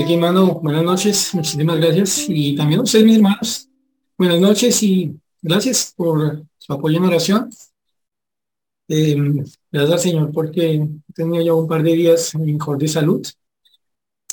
[0.00, 2.26] Aquí, hermano, buenas noches, muchísimas gracias.
[2.28, 3.68] Y también a ustedes, mis hermanos,
[4.16, 7.50] buenas noches y gracias por su apoyo en oración.
[8.86, 9.16] Eh,
[9.72, 13.26] gracias al Señor porque tenido ya un par de días mejor de salud.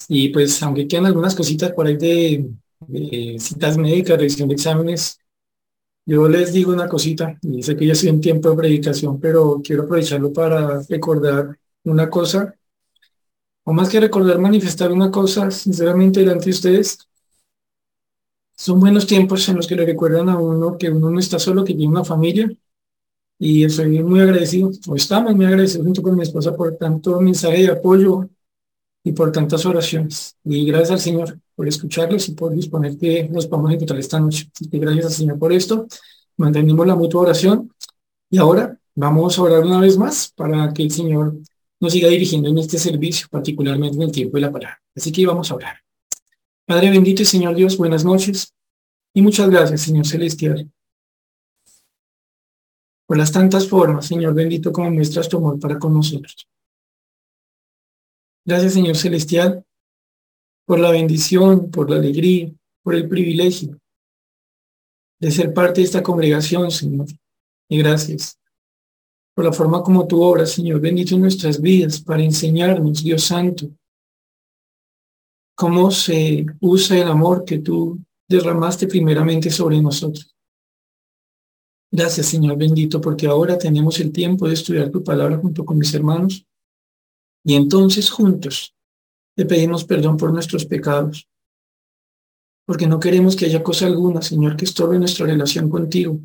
[0.07, 2.47] Y pues, aunque quedan algunas cositas por ahí de,
[2.81, 5.17] de citas médicas, revisión de exámenes,
[6.05, 9.59] yo les digo una cosita, y sé que ya estoy en tiempo de predicación, pero
[9.63, 12.53] quiero aprovecharlo para recordar una cosa
[13.65, 16.99] o más que recordar, manifestar una cosa, sinceramente, delante de ustedes,
[18.55, 21.65] son buenos tiempos en los que le recuerdan a uno que uno no está solo,
[21.65, 22.49] que tiene una familia.
[23.39, 27.63] Y estoy muy agradecido, o estamos muy agradecidos junto con mi esposa por tanto mensaje
[27.63, 28.29] de apoyo
[29.03, 30.37] y por tantas oraciones.
[30.43, 34.49] Y gracias al Señor por escucharlos y por disponer que nos a encontrar esta noche.
[34.71, 35.87] Que gracias al Señor por esto.
[36.37, 37.71] Mantenimos la mutua oración.
[38.29, 41.35] Y ahora vamos a orar una vez más para que el Señor
[41.79, 44.81] nos siga dirigiendo en este servicio, particularmente en el tiempo de la palabra.
[44.95, 45.77] Así que vamos a orar.
[46.65, 48.53] Padre bendito y Señor Dios, buenas noches
[49.13, 50.71] y muchas gracias, Señor Celestial,
[53.07, 56.47] por las tantas formas, Señor bendito, como muestras tu amor para con nosotros.
[58.45, 59.63] Gracias, Señor Celestial,
[60.65, 62.51] por la bendición, por la alegría,
[62.83, 63.79] por el privilegio
[65.19, 67.07] de ser parte de esta congregación, Señor.
[67.69, 68.39] Y gracias
[69.35, 70.79] por la forma como tú obras, Señor.
[70.79, 73.69] Bendito nuestras vidas para enseñarnos, Dios Santo,
[75.55, 80.33] cómo se usa el amor que tú derramaste primeramente sobre nosotros.
[81.91, 85.93] Gracias, Señor bendito, porque ahora tenemos el tiempo de estudiar tu palabra junto con mis
[85.93, 86.45] hermanos
[87.43, 88.73] y entonces juntos
[89.35, 91.27] te pedimos perdón por nuestros pecados,
[92.65, 96.19] porque no queremos que haya cosa alguna, Señor, que estorbe nuestra relación contigo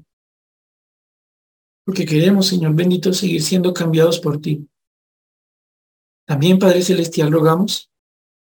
[1.90, 4.64] porque queremos, Señor bendito, seguir siendo cambiados por ti.
[6.24, 7.90] También, Padre Celestial, rogamos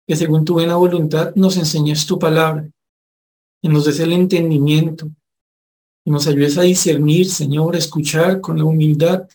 [0.06, 2.70] que según tu buena voluntad nos enseñes tu palabra
[3.62, 5.10] y nos des el entendimiento
[6.04, 9.26] y nos ayudes a discernir, Señor, a escuchar con la humildad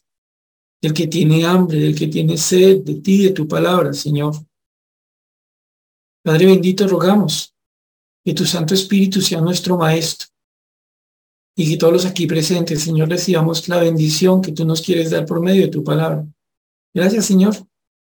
[0.79, 4.35] del que tiene hambre, del que tiene sed de ti, de tu palabra, Señor.
[6.23, 7.51] Padre bendito, rogamos
[8.23, 10.27] que tu Santo Espíritu sea nuestro Maestro
[11.59, 15.25] y que todos los aquí presentes, Señor, recibamos la bendición que tú nos quieres dar
[15.25, 16.23] por medio de tu palabra.
[16.93, 17.55] Gracias, Señor.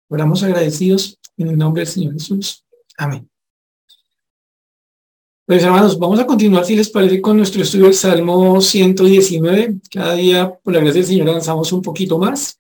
[0.09, 2.65] Oramos agradecidos en el nombre del Señor Jesús.
[2.99, 3.31] Amén.
[5.47, 9.77] Pues hermanos, vamos a continuar, si les parece, con nuestro estudio del Salmo 119.
[9.93, 12.59] Cada día, por la gracia del Señor, avanzamos un poquito más.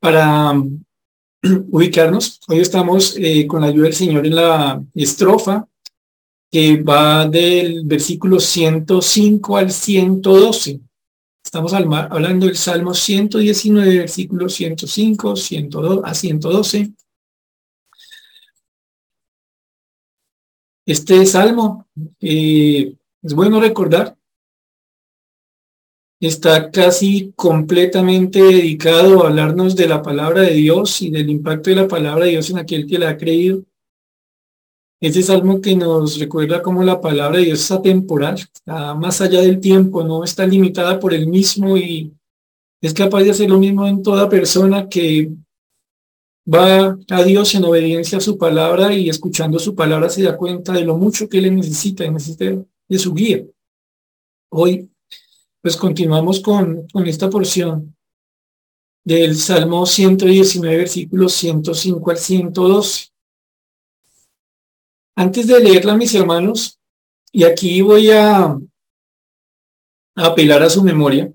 [0.00, 0.84] Para um,
[1.70, 5.66] ubicarnos, hoy estamos eh, con la ayuda del Señor en la estrofa
[6.50, 10.80] que va del versículo 105 al 112.
[11.44, 16.92] Estamos hablando del Salmo 119, versículo 105 102, a 112.
[20.86, 21.86] Este salmo,
[22.20, 24.16] eh, es bueno recordar,
[26.20, 31.76] está casi completamente dedicado a hablarnos de la palabra de Dios y del impacto de
[31.76, 33.64] la palabra de Dios en aquel que la ha creído.
[35.00, 39.58] Ese salmo que nos recuerda cómo la palabra de Dios es atemporal, más allá del
[39.58, 42.12] tiempo, no está limitada por el mismo y
[42.82, 45.32] es capaz de hacer lo mismo en toda persona que
[46.46, 50.72] va a Dios en obediencia a su palabra y escuchando su palabra se da cuenta
[50.72, 53.42] de lo mucho que le necesita necesita de su guía.
[54.50, 54.90] Hoy,
[55.62, 57.96] pues continuamos con, con esta porción
[59.04, 63.09] del Salmo 119, versículos 105 al 112.
[65.20, 66.78] Antes de leerla, mis hermanos,
[67.30, 68.58] y aquí voy a,
[70.14, 71.30] apelar a su memoria,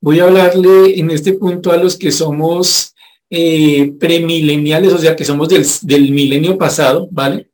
[0.00, 2.94] voy a hablarle en este punto a los que somos
[3.28, 7.50] eh, premileniales, o sea, que somos del, del milenio pasado, ¿vale?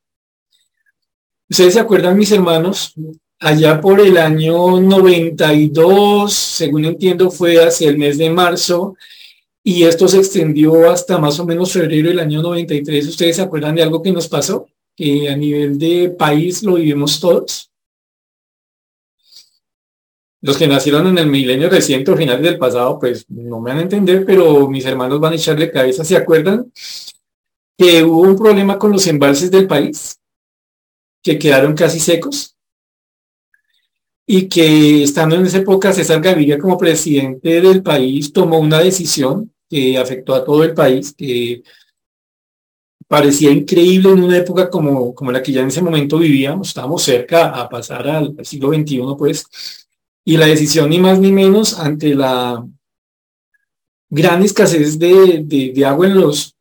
[1.51, 2.95] Ustedes se acuerdan, mis hermanos,
[3.41, 8.95] allá por el año 92, según entiendo, fue hacia el mes de marzo,
[9.65, 13.09] y esto se extendió hasta más o menos febrero del año 93.
[13.09, 14.69] ¿Ustedes se acuerdan de algo que nos pasó?
[14.97, 17.71] Que a nivel de país lo vivimos todos.
[20.41, 23.79] Los que nacieron en el milenio reciente o finales del pasado, pues no me van
[23.79, 26.05] a entender, pero mis hermanos van a echarle cabeza.
[26.05, 26.73] ¿Se acuerdan
[27.79, 30.19] que hubo un problema con los embalses del país?
[31.23, 32.57] Que quedaron casi secos.
[34.27, 39.53] Y que estando en esa época César Gaviria como presidente del país tomó una decisión
[39.69, 41.63] que afectó a todo el país, que
[43.13, 47.03] parecía increíble en una época como, como la que ya en ese momento vivíamos, estábamos
[47.03, 49.45] cerca a pasar al, siglo XXI, pues,
[50.25, 52.67] y la decisión ni más ni menos ante la
[54.09, 56.57] gran escasez de, de, agua en los,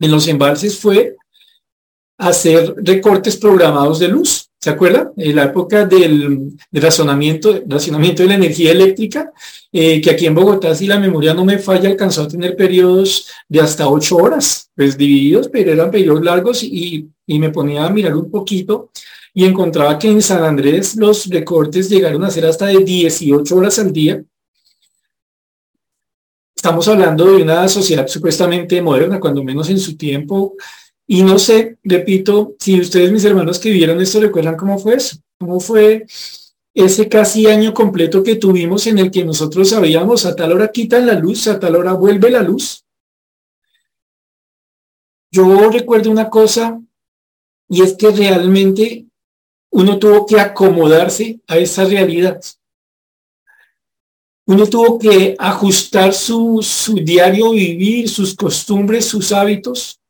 [0.00, 1.14] en los embalses fue
[2.16, 4.45] hacer recortes programados de luz.
[4.66, 5.12] ¿Se acuerda?
[5.16, 9.32] En la época del, razonamiento, racionamiento de la energía eléctrica,
[9.70, 13.28] eh, que aquí en Bogotá, si la memoria no me falla, alcanzó a tener periodos
[13.48, 18.16] de hasta ocho horas, pues divididos, pero eran periodos largos y me ponía a mirar
[18.16, 18.90] un poquito
[19.32, 23.78] y encontraba que en San Andrés los recortes llegaron a ser hasta de 18 horas
[23.78, 24.20] al día.
[26.56, 30.56] Estamos hablando de una sociedad supuestamente moderna, cuando menos en su tiempo,
[31.06, 35.16] y no sé, repito, si ustedes, mis hermanos que vieron esto, recuerdan cómo fue eso,
[35.38, 36.04] cómo fue
[36.74, 41.06] ese casi año completo que tuvimos en el que nosotros sabíamos a tal hora quitan
[41.06, 42.84] la luz, a tal hora vuelve la luz.
[45.30, 46.80] Yo recuerdo una cosa
[47.68, 49.06] y es que realmente
[49.70, 52.40] uno tuvo que acomodarse a esa realidad.
[54.46, 60.00] Uno tuvo que ajustar su, su diario vivir, sus costumbres, sus hábitos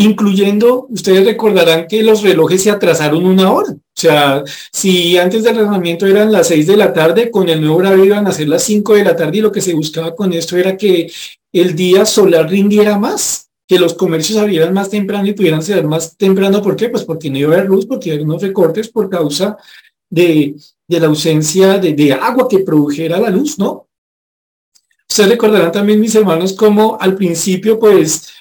[0.00, 3.72] incluyendo, ustedes recordarán que los relojes se atrasaron una hora.
[3.72, 4.42] O sea,
[4.72, 8.26] si antes del lanzamiento eran las seis de la tarde, con el nuevo horario iban
[8.26, 10.74] a ser las cinco de la tarde y lo que se buscaba con esto era
[10.74, 11.12] que
[11.52, 16.16] el día solar rindiera más, que los comercios abrieran más temprano y pudieran ser más
[16.16, 16.62] temprano.
[16.62, 16.88] ¿Por qué?
[16.88, 19.58] Pues porque no iba a haber luz, porque había unos recortes por causa
[20.08, 20.54] de,
[20.88, 23.86] de la ausencia de, de agua que produjera la luz, ¿no?
[25.10, 28.32] Ustedes recordarán también, mis hermanos, como al principio, pues,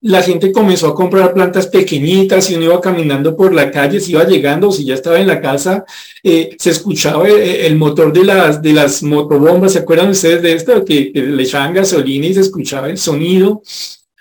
[0.00, 4.12] la gente comenzó a comprar plantas pequeñitas y uno iba caminando por la calle, se
[4.12, 5.84] iba llegando, si ya estaba en la casa,
[6.22, 10.52] eh, se escuchaba eh, el, motor de las, de las motobombas, ¿se acuerdan ustedes de
[10.52, 10.84] esto?
[10.84, 13.62] Que, que le echaban gasolina y se escuchaba el sonido.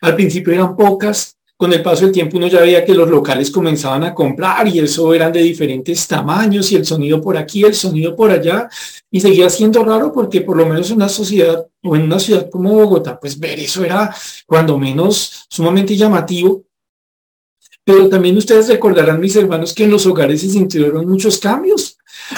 [0.02, 3.50] Al principio eran pocas, con el paso del tiempo uno ya veía que los locales
[3.50, 7.74] comenzaban a comprar y eso eran de diferentes tamaños y el sonido por aquí, el
[7.74, 8.70] sonido por allá
[9.10, 12.48] y seguía siendo raro porque por lo menos en una sociedad o en una ciudad
[12.52, 14.16] como Bogotá, pues ver eso era
[14.46, 16.64] cuando menos sumamente llamativo.
[17.84, 21.97] Pero también ustedes recordarán, mis hermanos, que en los hogares se sintieron muchos cambios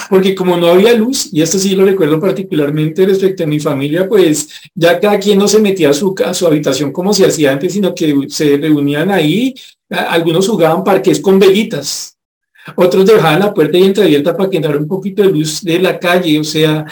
[0.10, 4.08] porque como no había luz, y esto sí lo recuerdo particularmente respecto a mi familia,
[4.08, 7.52] pues ya cada quien no se metía a su, a su habitación como se hacía
[7.52, 9.54] antes, sino que se reunían ahí,
[9.90, 12.18] algunos jugaban parques con velitas,
[12.76, 15.98] otros dejaban la puerta y entreabierta para que entrara un poquito de luz de la
[15.98, 16.86] calle, o sea,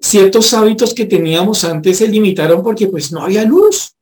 [0.00, 3.94] ciertos hábitos que teníamos antes se limitaron porque pues no había luz.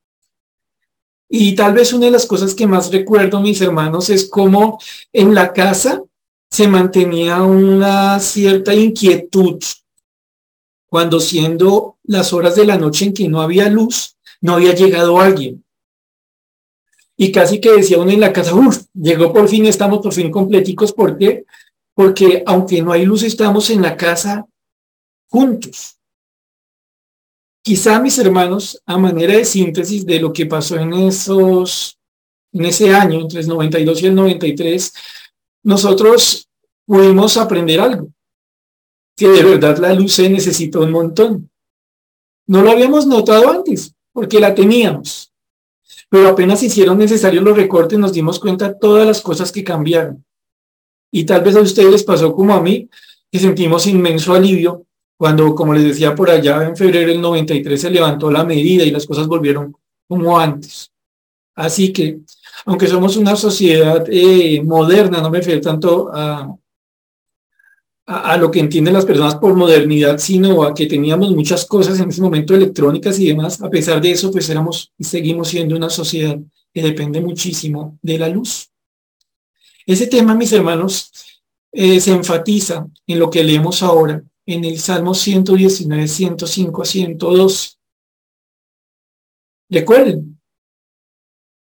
[1.29, 4.79] Y tal vez una de las cosas que más recuerdo, mis hermanos, es cómo
[5.15, 6.03] en la casa
[6.53, 9.59] se mantenía una cierta inquietud
[10.87, 15.19] cuando siendo las horas de la noche en que no había luz, no había llegado
[15.19, 15.65] alguien.
[17.17, 20.31] Y casi que decía uno en la casa, uff, llegó por fin, estamos por fin
[20.31, 20.93] completicos.
[20.93, 21.47] ¿Por qué?
[21.95, 24.47] Porque aunque no hay luz, estamos en la casa
[25.31, 25.97] juntos.
[27.63, 31.97] Quizá mis hermanos, a manera de síntesis de lo que pasó en esos,
[32.53, 34.93] en ese año, entre el 92 y el 93,
[35.63, 36.49] nosotros
[36.87, 38.09] pudimos aprender algo,
[39.17, 41.51] que de verdad la luz se necesita un montón.
[42.47, 45.33] No lo habíamos notado antes, porque la teníamos,
[46.09, 50.25] pero apenas hicieron necesarios los recortes nos dimos cuenta de todas las cosas que cambiaron.
[51.11, 52.89] Y tal vez a ustedes les pasó como a mí,
[53.31, 54.87] que sentimos inmenso alivio
[55.17, 58.91] cuando, como les decía por allá, en febrero del 93 se levantó la medida y
[58.91, 59.75] las cosas volvieron
[60.09, 60.91] como antes.
[61.55, 62.21] Así que
[62.65, 66.57] aunque somos una sociedad eh, moderna, no me refiero tanto a,
[68.39, 72.21] lo que entienden las personas por modernidad, sino a que teníamos muchas cosas en ese
[72.21, 73.63] momento electrónicas y demás.
[73.63, 76.39] A pesar de eso, pues éramos y seguimos siendo una sociedad
[76.75, 78.71] que depende muchísimo de la luz.
[79.87, 81.11] Ese tema, mis hermanos,
[81.73, 87.79] eh, se enfatiza en lo que leemos ahora en el Salmo 119, 105 a 102.
[89.71, 90.42] Recuerden,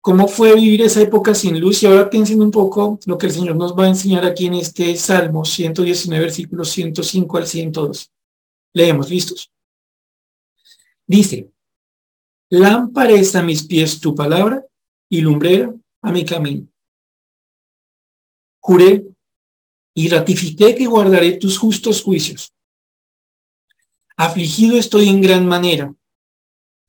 [0.07, 3.33] cómo fue vivir esa época sin luz y ahora piensen un poco lo que el
[3.33, 8.13] Señor nos va a enseñar aquí en este Salmo 119, versículos 105 al 102.
[8.73, 9.51] Leemos, ¿listos?
[11.09, 11.51] Dice,
[12.51, 14.65] lámpara es a mis pies tu palabra
[15.09, 16.69] y lumbrera a mi camino.
[18.61, 19.05] Juré
[19.93, 22.55] y ratifiqué que guardaré tus justos juicios.
[24.17, 25.93] Afligido estoy en gran manera.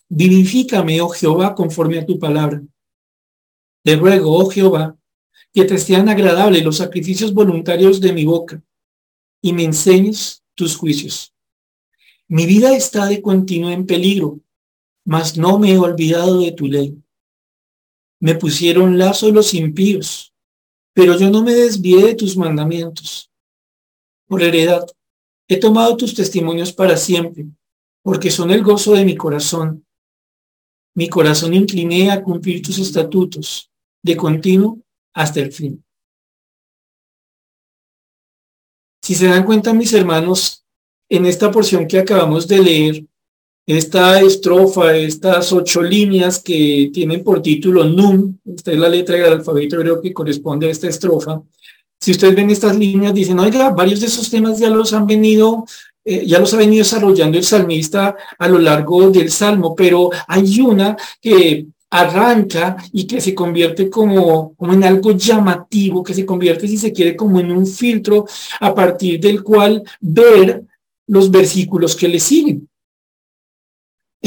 [0.08, 2.62] Vivifícame, oh Jehová, conforme a tu palabra.
[3.88, 4.98] Te ruego, oh Jehová,
[5.54, 8.62] que te sean agradables los sacrificios voluntarios de mi boca
[9.42, 11.34] y me enseñes tus juicios.
[12.28, 14.42] Mi vida está de continuo en peligro,
[15.06, 17.02] mas no me he olvidado de tu ley.
[18.20, 20.34] Me pusieron lazo los impíos,
[20.92, 23.32] pero yo no me desvié de tus mandamientos.
[24.28, 24.86] Por heredad,
[25.48, 27.46] he tomado tus testimonios para siempre,
[28.02, 29.86] porque son el gozo de mi corazón.
[30.94, 33.72] Mi corazón incliné a cumplir tus estatutos
[34.08, 34.80] de continuo
[35.14, 35.84] hasta el fin.
[39.04, 40.66] Si se dan cuenta, mis hermanos,
[41.10, 43.06] en esta porción que acabamos de leer,
[43.66, 49.34] esta estrofa, estas ocho líneas que tienen por título Num, esta es la letra del
[49.34, 51.42] alfabeto hebreo que corresponde a esta estrofa.
[52.00, 55.66] Si ustedes ven estas líneas, dicen, oiga, varios de esos temas ya los han venido,
[56.06, 60.62] eh, ya los ha venido desarrollando el salmista a lo largo del salmo, pero hay
[60.62, 66.68] una que arranca y que se convierte como, como en algo llamativo, que se convierte,
[66.68, 68.26] si se quiere, como en un filtro
[68.60, 70.64] a partir del cual ver
[71.08, 72.67] los versículos que le siguen.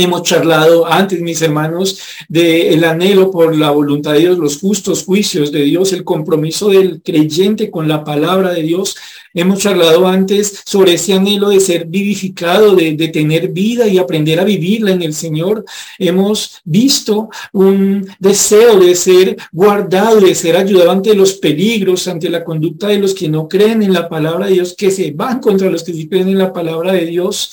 [0.00, 5.04] Hemos charlado antes, mis hermanos, del el anhelo por la voluntad de Dios, los justos
[5.04, 8.97] juicios de Dios, el compromiso del creyente con la palabra de Dios.
[9.35, 14.40] Hemos charlado antes sobre ese anhelo de ser vivificado, de, de tener vida y aprender
[14.40, 15.66] a vivirla en el Señor.
[15.99, 22.42] Hemos visto un deseo de ser guardado, de ser ayudado ante los peligros, ante la
[22.42, 25.69] conducta de los que no creen en la palabra de Dios, que se van contra
[25.69, 27.52] los que sí creen en la palabra de Dios.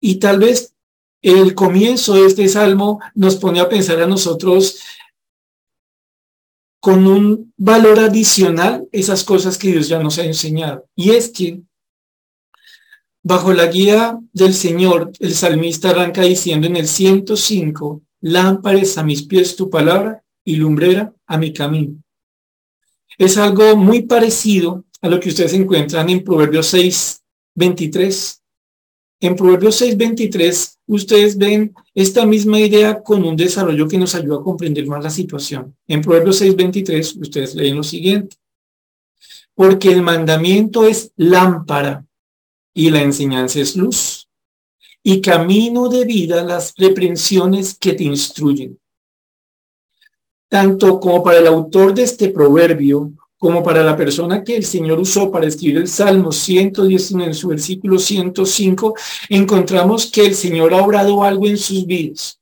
[0.00, 0.72] Y tal vez
[1.22, 4.80] el comienzo de este salmo nos pone a pensar a nosotros
[6.80, 10.86] con un valor adicional esas cosas que Dios ya nos ha enseñado.
[10.94, 11.60] Y es que
[13.22, 19.22] bajo la guía del Señor, el salmista arranca diciendo en el 105, lámparas a mis
[19.22, 22.02] pies tu palabra y lumbrera a mi camino.
[23.18, 27.22] Es algo muy parecido a lo que ustedes encuentran en Proverbios 6,
[27.56, 28.37] 23
[29.20, 34.42] en Proverbios 6:23, ustedes ven esta misma idea con un desarrollo que nos ayuda a
[34.42, 35.76] comprender más la situación.
[35.88, 38.36] En Proverbios 6:23, ustedes leen lo siguiente.
[39.54, 42.06] Porque el mandamiento es lámpara
[42.72, 44.28] y la enseñanza es luz
[45.02, 48.78] y camino de vida las reprensiones que te instruyen.
[50.48, 54.98] Tanto como para el autor de este proverbio como para la persona que el Señor
[54.98, 58.94] usó para escribir el Salmo 119 en su versículo 105,
[59.28, 62.40] encontramos que el Señor ha obrado algo en sus vidas.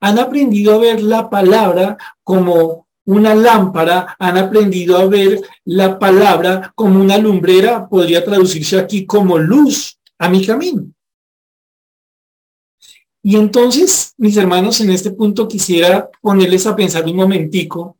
[0.00, 6.72] Han aprendido a ver la palabra como una lámpara, han aprendido a ver la palabra
[6.76, 10.84] como una lumbrera, podría traducirse aquí como luz a mi camino.
[13.24, 17.96] Y entonces, mis hermanos, en este punto quisiera ponerles a pensar un momentico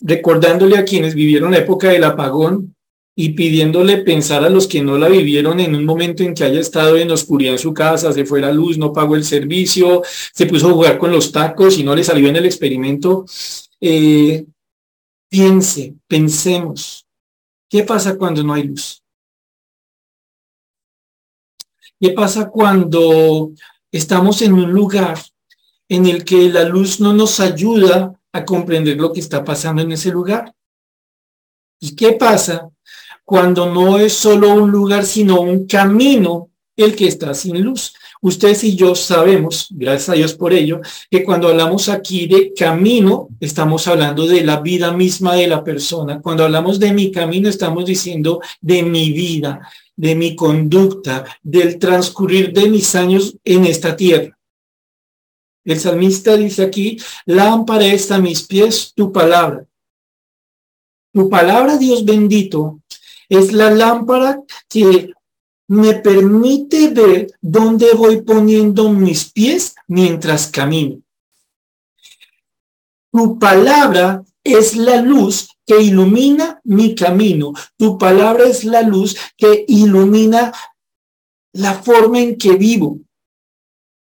[0.00, 2.74] recordándole a quienes vivieron la época del apagón
[3.14, 6.60] y pidiéndole pensar a los que no la vivieron en un momento en que haya
[6.60, 10.02] estado en oscuridad en su casa, se fue la luz, no pagó el servicio,
[10.32, 13.26] se puso a jugar con los tacos y no le salió en el experimento.
[13.80, 14.46] Eh,
[15.28, 17.06] piense, pensemos,
[17.68, 19.02] ¿qué pasa cuando no hay luz?
[22.00, 23.52] ¿Qué pasa cuando
[23.92, 25.18] estamos en un lugar
[25.88, 29.92] en el que la luz no nos ayuda a comprender lo que está pasando en
[29.92, 30.52] ese lugar.
[31.80, 32.68] ¿Y qué pasa
[33.24, 37.94] cuando no es solo un lugar, sino un camino el que está sin luz?
[38.22, 43.28] Ustedes y yo sabemos, gracias a Dios por ello, que cuando hablamos aquí de camino,
[43.40, 46.20] estamos hablando de la vida misma de la persona.
[46.20, 49.60] Cuando hablamos de mi camino, estamos diciendo de mi vida,
[49.96, 54.36] de mi conducta, del transcurrir de mis años en esta tierra.
[55.64, 59.66] El salmista dice aquí, lámpara está a mis pies tu palabra.
[61.12, 62.80] Tu palabra, Dios bendito,
[63.28, 65.12] es la lámpara que
[65.68, 71.00] me permite ver dónde voy poniendo mis pies mientras camino.
[73.12, 77.52] Tu palabra es la luz que ilumina mi camino.
[77.76, 80.52] Tu palabra es la luz que ilumina
[81.52, 82.98] la forma en que vivo.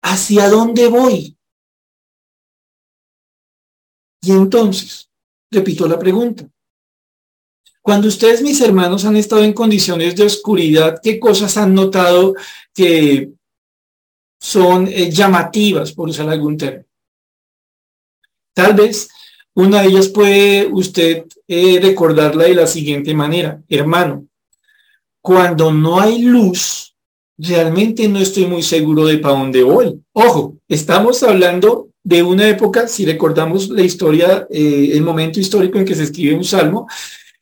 [0.02, 1.37] ¿Hacia dónde voy?
[4.22, 5.08] Y entonces,
[5.50, 6.48] repito la pregunta.
[7.82, 12.34] Cuando ustedes, mis hermanos, han estado en condiciones de oscuridad, ¿qué cosas han notado
[12.74, 13.30] que
[14.40, 16.84] son eh, llamativas, por usar algún término?
[18.54, 19.08] Tal vez
[19.54, 23.62] una de ellas puede usted eh, recordarla de la siguiente manera.
[23.68, 24.26] Hermano,
[25.20, 26.94] cuando no hay luz,
[27.36, 30.00] realmente no estoy muy seguro de para dónde voy.
[30.12, 35.84] Ojo, estamos hablando de una época, si recordamos la historia, eh, el momento histórico en
[35.84, 36.86] que se escribe un salmo,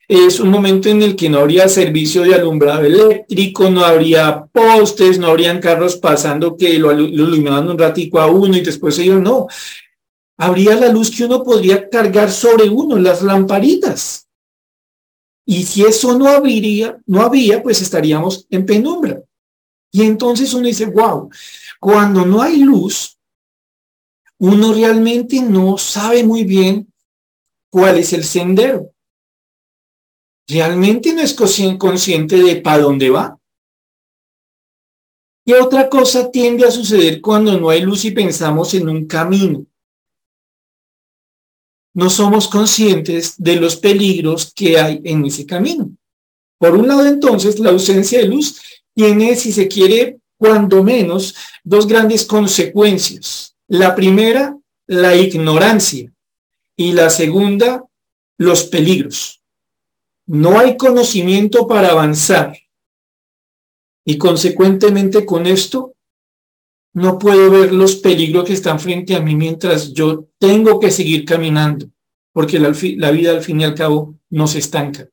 [0.09, 5.19] es un momento en el que no habría servicio de alumbrado eléctrico, no habría postes,
[5.19, 9.23] no habrían carros pasando que lo, iluminaban un ratico a uno y después se iban,
[9.23, 9.47] no.
[10.37, 14.27] Habría la luz que uno podría cargar sobre uno, las lamparitas.
[15.45, 19.21] Y si eso no habría, no había, pues estaríamos en penumbra.
[19.93, 21.29] Y entonces uno dice, wow,
[21.79, 23.16] cuando no hay luz,
[24.39, 26.91] uno realmente no sabe muy bien
[27.69, 28.91] cuál es el sendero.
[30.47, 33.37] Realmente no es consciente de para dónde va.
[35.45, 39.65] Y otra cosa tiende a suceder cuando no hay luz y pensamos en un camino.
[41.93, 45.89] No somos conscientes de los peligros que hay en ese camino.
[46.59, 48.59] Por un lado, entonces, la ausencia de luz
[48.93, 53.56] tiene, si se quiere, cuando menos, dos grandes consecuencias.
[53.67, 54.57] La primera,
[54.87, 56.13] la ignorancia.
[56.75, 57.83] Y la segunda,
[58.37, 59.41] los peligros.
[60.27, 62.55] No hay conocimiento para avanzar.
[64.05, 65.95] Y consecuentemente con esto,
[66.93, 71.25] no puedo ver los peligros que están frente a mí mientras yo tengo que seguir
[71.25, 71.91] caminando,
[72.33, 72.69] porque la,
[73.11, 75.07] vida al fin y al cabo no se estanca.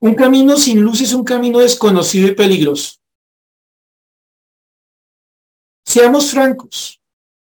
[0.00, 2.98] Un camino sin luz es un camino desconocido y peligroso.
[5.88, 7.00] Seamos francos,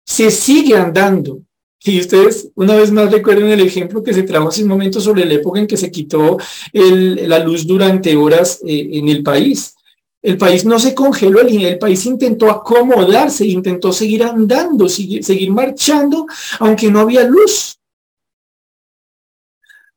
[0.07, 1.43] se sigue andando.
[1.85, 5.27] Y ustedes una vez más recuerden el ejemplo que se trajo hace un momento sobre
[5.27, 6.39] la época en que se quitó
[6.73, 9.75] la luz durante horas eh, en el país.
[10.23, 16.27] El país no se congeló, el, país intentó acomodarse, intentó seguir andando, seguir marchando,
[16.59, 17.79] aunque no había luz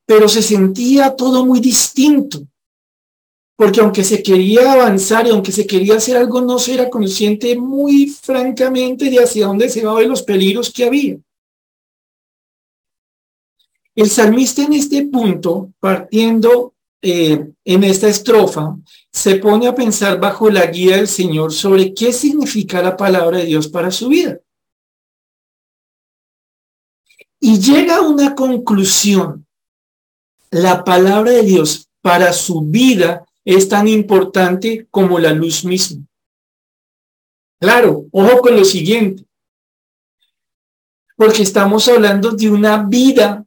[0.08, 2.46] pero se sentía todo muy distinto.
[3.55, 7.57] Porque aunque se quería avanzar y aunque se quería hacer algo, no se era consciente
[7.57, 11.17] muy francamente de hacia dónde se iba y los peligros que había.
[13.95, 18.75] El salmista en este punto, partiendo eh, en esta estrofa,
[19.12, 23.45] se pone a pensar bajo la guía del Señor sobre qué significa la palabra de
[23.45, 24.39] Dios para su vida.
[27.39, 29.45] Y llega a una conclusión
[30.51, 36.03] la palabra de Dios para su vida es tan importante como la luz misma.
[37.60, 39.23] Claro, ojo con lo siguiente,
[41.15, 43.45] porque estamos hablando de una vida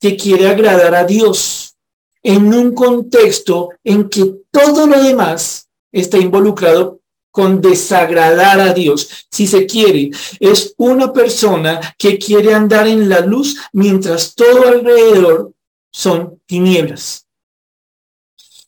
[0.00, 1.76] que quiere agradar a Dios
[2.22, 9.26] en un contexto en que todo lo demás está involucrado con desagradar a Dios.
[9.30, 15.52] Si se quiere, es una persona que quiere andar en la luz mientras todo alrededor
[15.90, 17.23] son tinieblas.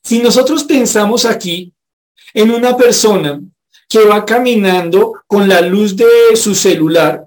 [0.06, 1.74] Si nosotros pensamos aquí
[2.32, 3.40] en una persona
[3.88, 7.26] que va caminando con la luz de su celular,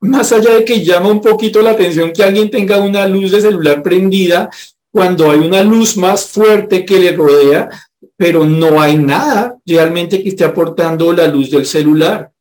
[0.00, 3.40] más allá de que llama un poquito la atención que alguien tenga una luz de
[3.40, 4.50] celular prendida,
[4.90, 7.68] cuando hay una luz más fuerte que le rodea,
[8.16, 12.31] pero no hay nada realmente que esté aportando la luz del celular.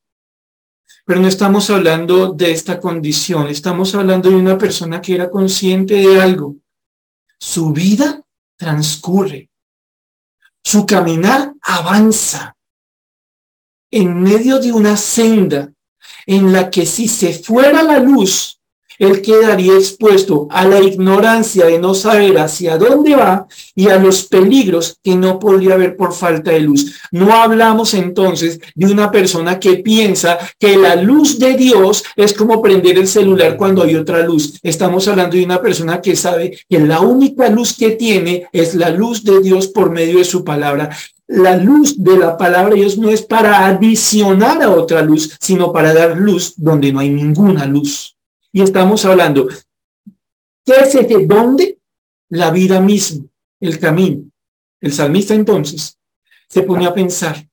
[1.11, 5.95] Pero no estamos hablando de esta condición, estamos hablando de una persona que era consciente
[5.95, 6.55] de algo.
[7.37, 8.23] Su vida
[8.55, 9.49] transcurre,
[10.63, 12.55] su caminar avanza
[13.91, 15.73] en medio de una senda
[16.25, 18.60] en la que si se fuera la luz,
[19.01, 24.25] él quedaría expuesto a la ignorancia de no saber hacia dónde va y a los
[24.25, 26.99] peligros que no podría ver por falta de luz.
[27.09, 32.61] No hablamos entonces de una persona que piensa que la luz de Dios es como
[32.61, 34.59] prender el celular cuando hay otra luz.
[34.61, 38.91] Estamos hablando de una persona que sabe que la única luz que tiene es la
[38.91, 40.91] luz de Dios por medio de su palabra
[41.27, 45.71] la luz de la palabra de Dios no es para adicionar a otra luz, sino
[45.71, 48.17] para dar luz donde no hay ninguna luz.
[48.51, 49.47] Y estamos hablando,
[50.65, 51.79] ¿qué es ese dónde?
[52.29, 53.25] La vida misma,
[53.59, 54.29] el camino.
[54.79, 55.97] El salmista entonces
[56.49, 57.47] se pone a pensar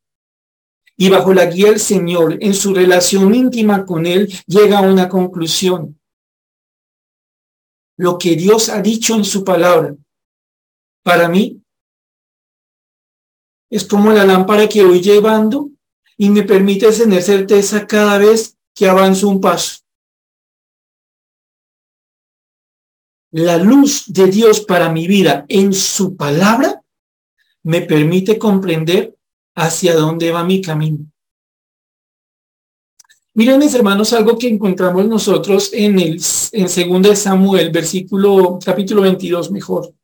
[1.00, 5.08] y bajo la guía del Señor, en su relación íntima con Él, llega a una
[5.08, 5.96] conclusión.
[7.96, 9.94] Lo que Dios ha dicho en su palabra,
[11.04, 11.62] para mí,
[13.70, 15.70] es como la lámpara que voy llevando
[16.16, 19.78] y me permite tener certeza cada vez que avanzo un paso.
[23.30, 26.82] La luz de Dios para mi vida en su palabra
[27.62, 29.16] me permite comprender
[29.54, 31.04] hacia dónde va mi camino.
[33.34, 36.20] Miren, mis hermanos, algo que encontramos nosotros en el
[36.52, 39.94] en 2 Samuel, versículo, capítulo 22, mejor.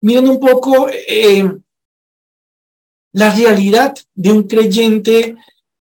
[0.00, 1.44] Miren un poco eh,
[3.12, 5.36] la realidad de un creyente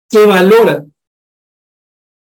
[0.09, 0.87] que valora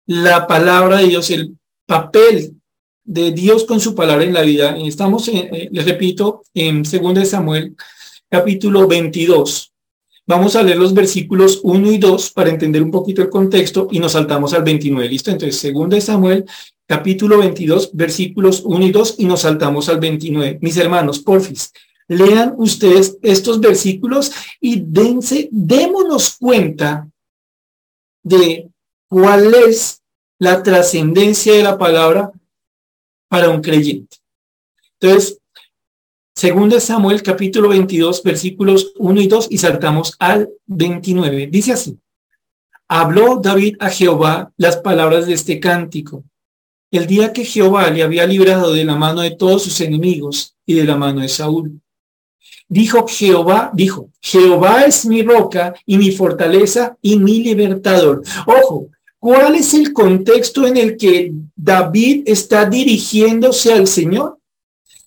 [0.06, 1.58] la palabra de Dios, el
[1.92, 2.56] papel
[3.04, 4.74] de Dios con su palabra en la vida.
[4.78, 7.76] Estamos, eh, les repito, en 2 Samuel,
[8.30, 9.70] capítulo 22.
[10.26, 13.98] Vamos a leer los versículos 1 y 2 para entender un poquito el contexto y
[13.98, 15.06] nos saltamos al 29.
[15.06, 15.30] ¿Listo?
[15.30, 16.46] Entonces, 2 Samuel,
[16.86, 20.60] capítulo 22, versículos 1 y 2 y nos saltamos al 29.
[20.62, 21.74] Mis hermanos, porfis,
[22.08, 27.06] lean ustedes estos versículos y dense, démonos cuenta
[28.22, 28.70] de
[29.08, 30.01] cuál es
[30.42, 32.32] la trascendencia de la palabra
[33.28, 34.16] para un creyente.
[34.98, 35.38] Entonces,
[36.34, 41.46] Segunda Samuel capítulo 22 versículos 1 y 2 y saltamos al 29.
[41.46, 41.96] Dice así,
[42.88, 46.24] habló David a Jehová las palabras de este cántico.
[46.90, 50.74] El día que Jehová le había librado de la mano de todos sus enemigos y
[50.74, 51.80] de la mano de Saúl.
[52.68, 58.22] Dijo Jehová, dijo, Jehová es mi roca y mi fortaleza y mi libertador.
[58.44, 58.88] Ojo,
[59.22, 64.38] ¿cuál es el contexto en el que David está dirigiéndose al Señor?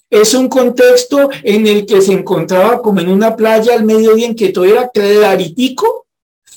[0.10, 4.36] Es un contexto en el que se encontraba como en una playa al mediodía en
[4.36, 6.06] que todo era claritico,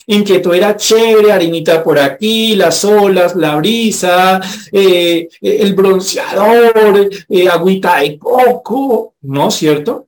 [0.06, 4.40] en que todo era chévere, harinita por aquí, las olas, la brisa,
[4.70, 10.06] eh, el bronceador, eh, agüita de coco, ¿no es cierto?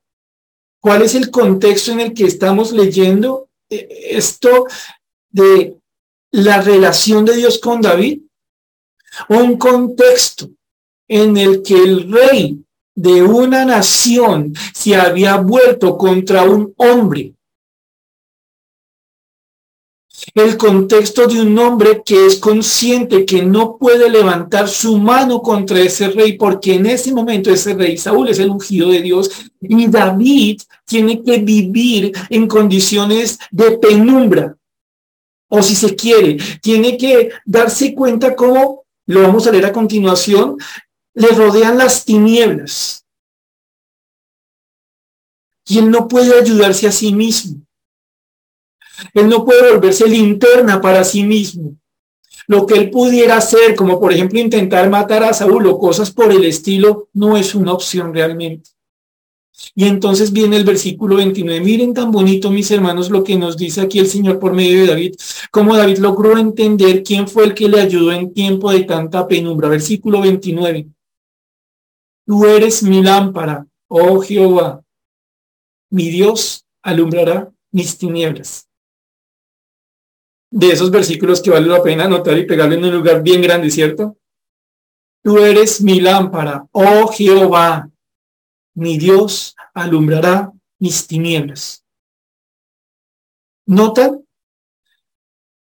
[0.78, 4.66] ¿Cuál es el contexto en el que estamos leyendo eh, esto
[5.30, 5.79] de
[6.32, 8.20] la relación de Dios con David?
[9.28, 10.50] Un contexto
[11.08, 12.64] en el que el rey
[12.94, 17.34] de una nación se había vuelto contra un hombre.
[20.34, 25.80] El contexto de un hombre que es consciente que no puede levantar su mano contra
[25.80, 29.88] ese rey porque en ese momento ese rey Saúl es el ungido de Dios y
[29.88, 34.56] David tiene que vivir en condiciones de penumbra.
[35.52, 40.56] O si se quiere, tiene que darse cuenta cómo, lo vamos a leer a continuación,
[41.14, 43.04] le rodean las tinieblas.
[45.66, 47.60] Y él no puede ayudarse a sí mismo.
[49.12, 51.76] Él no puede volverse linterna para sí mismo.
[52.46, 56.32] Lo que él pudiera hacer, como por ejemplo intentar matar a Saúl o cosas por
[56.32, 58.70] el estilo, no es una opción realmente.
[59.74, 61.60] Y entonces viene el versículo 29.
[61.60, 64.86] Miren tan bonito, mis hermanos, lo que nos dice aquí el Señor por medio de
[64.86, 65.14] David,
[65.50, 69.68] cómo David logró entender quién fue el que le ayudó en tiempo de tanta penumbra.
[69.68, 70.88] Versículo 29.
[72.26, 74.82] Tú eres mi lámpara, oh Jehová.
[75.90, 78.68] Mi Dios alumbrará mis tinieblas.
[80.52, 83.70] De esos versículos que vale la pena anotar y pegarle en un lugar bien grande,
[83.70, 84.16] ¿cierto?
[85.22, 87.88] Tú eres mi lámpara, oh Jehová.
[88.74, 91.84] Mi Dios alumbrará mis tinieblas.
[93.66, 94.26] ¿Notan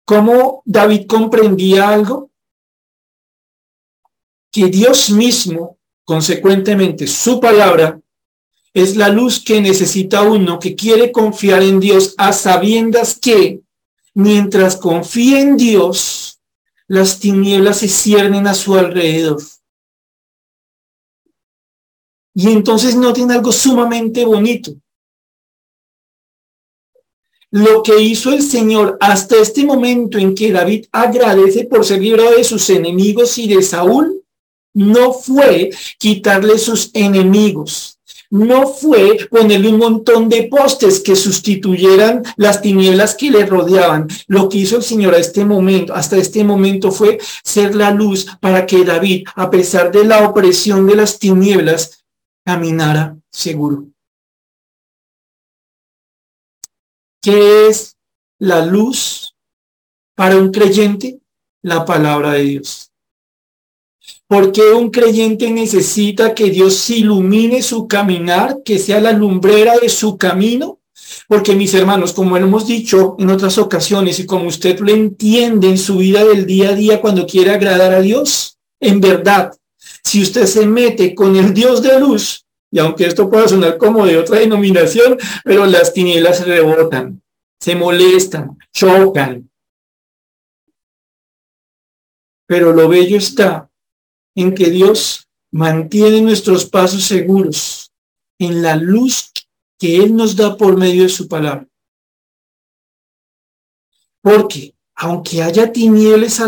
[0.05, 2.31] cómo David comprendía algo?
[4.51, 8.01] Que Dios mismo Consecuentemente, su palabra
[8.73, 13.61] es la luz que necesita uno que quiere confiar en Dios a sabiendas que
[14.15, 16.41] mientras confía en Dios,
[16.87, 19.43] las tinieblas se ciernen a su alrededor.
[22.35, 24.73] Y entonces noten algo sumamente bonito.
[27.51, 32.37] Lo que hizo el Señor hasta este momento en que David agradece por ser librado
[32.37, 34.23] de sus enemigos y de Saúl,
[34.75, 37.99] no fue quitarle sus enemigos,
[38.31, 44.07] no fue ponerle un montón de postes que sustituyeran las tinieblas que le rodeaban.
[44.27, 48.27] Lo que hizo el Señor a este momento, hasta este momento fue ser la luz
[48.41, 51.98] para que David, a pesar de la opresión de las tinieblas,
[52.49, 53.89] caminara seguro.
[57.23, 57.95] ¿Qué es
[58.39, 59.37] la luz
[60.17, 61.21] para un creyente?
[61.61, 62.91] La palabra de Dios.
[64.27, 69.91] ¿Por qué un creyente necesita que Dios ilumine su caminar, que sea la lumbrera de
[69.91, 70.81] su camino?
[71.29, 75.77] Porque mis hermanos, como hemos dicho en otras ocasiones y como usted lo entiende en
[75.77, 79.53] su vida del día a día cuando quiere agradar a Dios, en verdad,
[80.03, 84.05] si usted se mete con el Dios de luz, y aunque esto pueda sonar como
[84.07, 87.23] de otra denominación, pero las tinieblas rebotan,
[87.61, 89.51] se molestan, chocan.
[92.47, 93.71] Pero lo bello está
[94.35, 97.91] en que Dios mantiene nuestros pasos seguros
[98.39, 99.33] en la luz
[99.79, 101.67] que Él nos da por medio de su palabra.
[104.23, 106.41] Porque aunque haya tinieblas,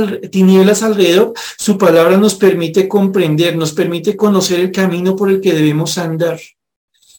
[0.83, 5.97] alrededor, su palabra nos permite comprender, nos permite conocer el camino por el que debemos
[5.99, 6.41] andar.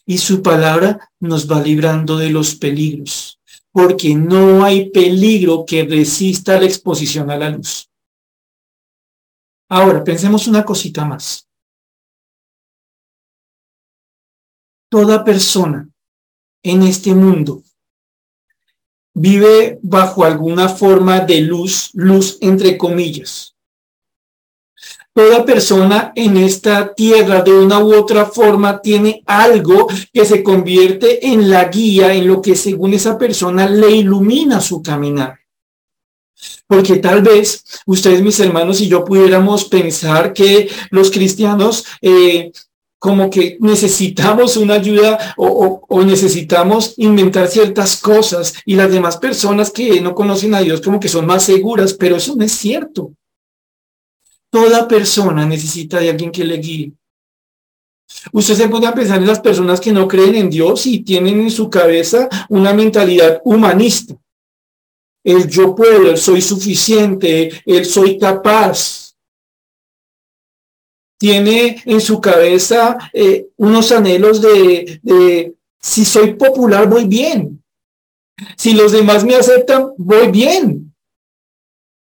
[0.04, 3.40] Y su palabra nos va librando de los peligros,
[3.70, 7.88] porque no hay peligro que resista la exposición a la luz.
[9.70, 11.48] Ahora, pensemos una cosita más.
[14.90, 15.88] Toda persona
[16.62, 17.62] en este mundo
[19.14, 23.54] vive bajo alguna forma de luz, luz entre comillas.
[25.14, 31.26] Toda persona en esta tierra de una u otra forma tiene algo que se convierte
[31.26, 35.38] en la guía, en lo que según esa persona le ilumina su caminar.
[36.66, 42.50] Porque tal vez ustedes, mis hermanos, y yo pudiéramos pensar que los cristianos eh,
[43.02, 50.00] como que necesitamos una ayuda o, necesitamos inventar ciertas cosas y las demás personas que
[50.00, 53.12] no conocen a Dios como que son más seguras, pero eso no es cierto.
[54.52, 56.92] Toda persona necesita de alguien que le guíe.
[58.30, 61.50] Usted se puede pensar en las personas que no creen en Dios y tienen en
[61.50, 64.14] su cabeza una mentalidad humanista.
[65.24, 69.01] El yo puedo, el soy suficiente, el soy capaz.
[71.22, 77.62] Tiene en su cabeza eh, unos anhelos de, de si soy popular, voy bien.
[78.56, 80.92] Si los demás me aceptan, voy bien.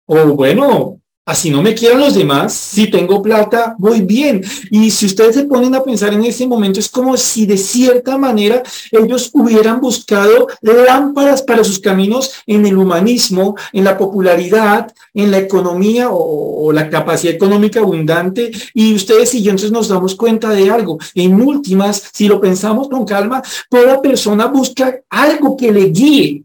[0.05, 4.43] O bueno, Así no me quieran los demás, si tengo plata, voy bien.
[4.69, 8.15] Y si ustedes se ponen a pensar en ese momento, es como si de cierta
[8.15, 8.61] manera
[8.91, 15.39] ellos hubieran buscado lámparas para sus caminos en el humanismo, en la popularidad, en la
[15.39, 18.51] economía o, la capacidad económica abundante.
[18.75, 20.99] Y ustedes y entonces nos damos cuenta de algo.
[21.15, 26.44] En últimas, si lo pensamos con calma, toda persona busca algo que le guíe,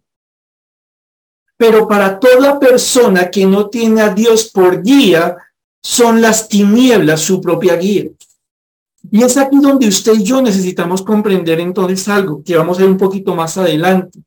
[1.61, 5.37] pero para toda persona que no tiene a Dios por guía,
[5.83, 8.07] son las tinieblas su propia guía.
[9.11, 12.91] Y es aquí donde usted y yo necesitamos comprender entonces algo que vamos a ver
[12.91, 14.21] un poquito más adelante.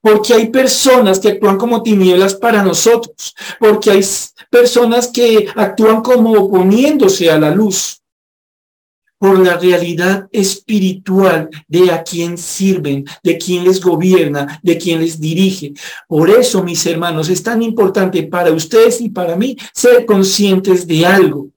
[0.00, 4.04] Porque hay personas que actúan como tinieblas para nosotros, porque hay
[4.48, 8.00] personas que actúan como oponiéndose a la luz
[9.22, 15.20] por la realidad espiritual de a quién sirven, de quién les gobierna, de quién les
[15.20, 15.74] dirige.
[16.08, 21.06] Por eso, mis hermanos, es tan importante para ustedes y para mí ser conscientes de
[21.06, 21.50] algo.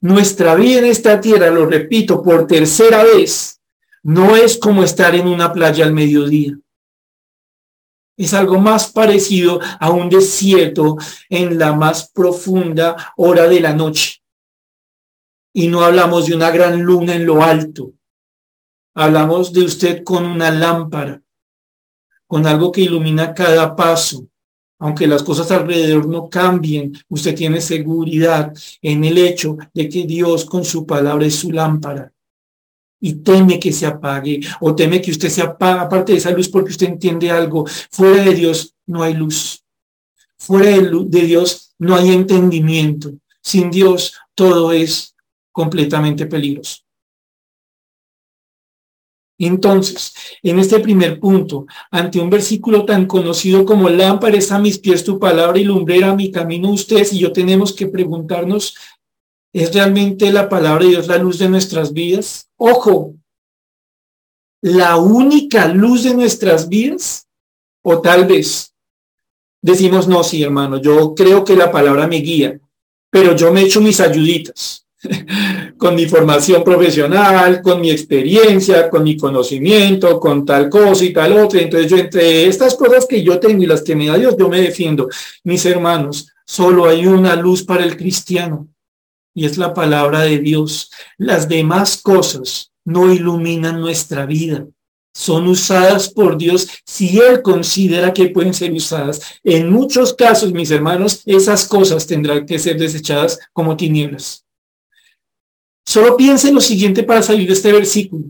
[0.00, 3.60] Nuestra vida en esta tierra, lo repito por tercera vez,
[4.04, 6.56] no es como estar en una playa al mediodía.
[8.16, 10.96] Es algo más parecido a un desierto
[11.28, 14.22] en la más profunda hora de la noche.
[15.58, 17.94] Y no hablamos de una gran luna en lo alto.
[18.94, 21.22] Hablamos de usted con una lámpara,
[22.26, 24.28] con algo que ilumina cada paso.
[24.78, 30.44] Aunque las cosas alrededor no cambien, usted tiene seguridad en el hecho de que Dios
[30.44, 32.12] con su palabra es su lámpara.
[33.00, 36.50] Y teme que se apague o teme que usted se apague aparte de esa luz
[36.50, 37.64] porque usted entiende algo.
[37.90, 39.64] Fuera de Dios no hay luz.
[40.36, 43.14] Fuera de Dios no hay entendimiento.
[43.40, 45.15] Sin Dios todo es
[45.56, 46.82] completamente peligroso.
[49.38, 54.78] Entonces, en este primer punto, ante un versículo tan conocido como lámpara es a mis
[54.78, 58.74] pies tu palabra y lumbrera mi camino, ustedes y yo tenemos que preguntarnos,
[59.50, 62.50] ¿es realmente la palabra de Dios la luz de nuestras vidas?
[62.58, 63.14] Ojo,
[64.60, 67.26] la única luz de nuestras vidas,
[67.82, 68.74] o tal vez
[69.62, 72.60] decimos, no, sí, hermano, yo creo que la palabra me guía,
[73.10, 74.85] pero yo me echo mis ayuditas.
[75.78, 81.32] con mi formación profesional, con mi experiencia, con mi conocimiento, con tal cosa y tal
[81.38, 81.60] otra.
[81.60, 84.48] Entonces yo entre estas cosas que yo tengo y las que me da Dios, yo
[84.48, 85.08] me defiendo.
[85.44, 88.68] Mis hermanos, solo hay una luz para el cristiano
[89.34, 90.90] y es la palabra de Dios.
[91.18, 94.66] Las demás cosas no iluminan nuestra vida.
[95.14, 99.20] Son usadas por Dios si Él considera que pueden ser usadas.
[99.44, 104.45] En muchos casos, mis hermanos, esas cosas tendrán que ser desechadas como tinieblas.
[105.86, 108.24] Solo piense lo siguiente para salir de este versículo.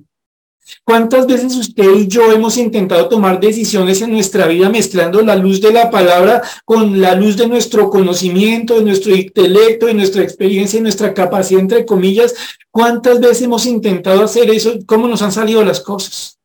[0.84, 5.60] ¿Cuántas veces usted y yo hemos intentado tomar decisiones en nuestra vida mezclando la luz
[5.60, 10.78] de la palabra con la luz de nuestro conocimiento, de nuestro intelecto, de nuestra experiencia,
[10.78, 12.34] de nuestra capacidad, entre comillas?
[12.70, 14.74] ¿Cuántas veces hemos intentado hacer eso?
[14.86, 16.38] ¿Cómo nos han salido las cosas?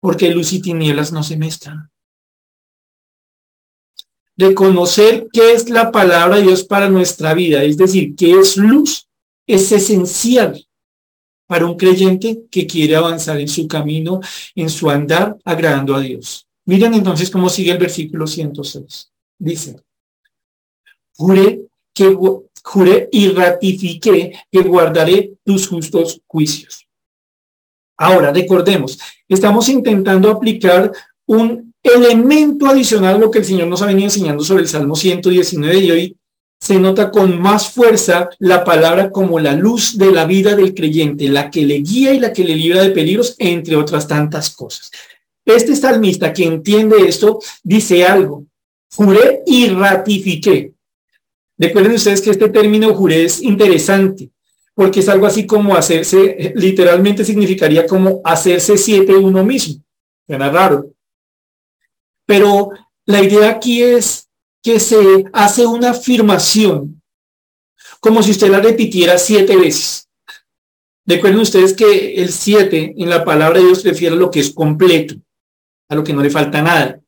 [0.00, 1.93] Porque luz y tinieblas no se mezclan
[4.36, 8.56] de conocer qué es la palabra de Dios para nuestra vida, es decir, qué es
[8.56, 9.08] luz,
[9.46, 10.66] es esencial
[11.46, 14.20] para un creyente que quiere avanzar en su camino,
[14.54, 16.46] en su andar, agradando a Dios.
[16.66, 19.12] Miren entonces cómo sigue el versículo 106.
[19.38, 19.76] Dice,
[21.16, 21.60] juré,
[21.92, 22.16] que,
[22.64, 26.86] juré y ratifiqué que guardaré tus justos juicios.
[27.96, 30.90] Ahora, recordemos, estamos intentando aplicar
[31.26, 34.96] un elemento adicional a lo que el Señor nos ha venido enseñando sobre el Salmo
[34.96, 36.16] 119 y hoy
[36.58, 41.28] se nota con más fuerza la palabra como la luz de la vida del creyente,
[41.28, 44.90] la que le guía y la que le libra de peligros, entre otras tantas cosas.
[45.44, 48.46] Este salmista que entiende esto dice algo,
[48.94, 50.72] juré y ratifiqué.
[51.58, 54.30] Recuerden ustedes que este término juré es interesante,
[54.74, 59.82] porque es algo así como hacerse, literalmente significaría como hacerse siete uno mismo.
[60.26, 60.93] Suena raro.
[62.26, 62.70] Pero
[63.06, 64.28] la idea aquí es
[64.62, 67.02] que se hace una afirmación
[68.00, 70.08] como si usted la repitiera siete veces.
[71.06, 74.50] Recuerden ustedes que el siete en la palabra de Dios refiere a lo que es
[74.52, 75.14] completo,
[75.88, 77.00] a lo que no le falta nada.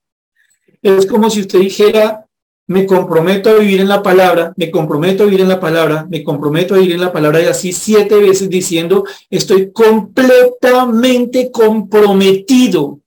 [0.81, 2.27] Es como si usted dijera,
[2.69, 6.25] me comprometo a vivir en la palabra, me comprometo a vivir en la palabra, me
[6.25, 13.01] comprometo a vivir en la palabra y así siete veces diciendo, estoy completamente comprometido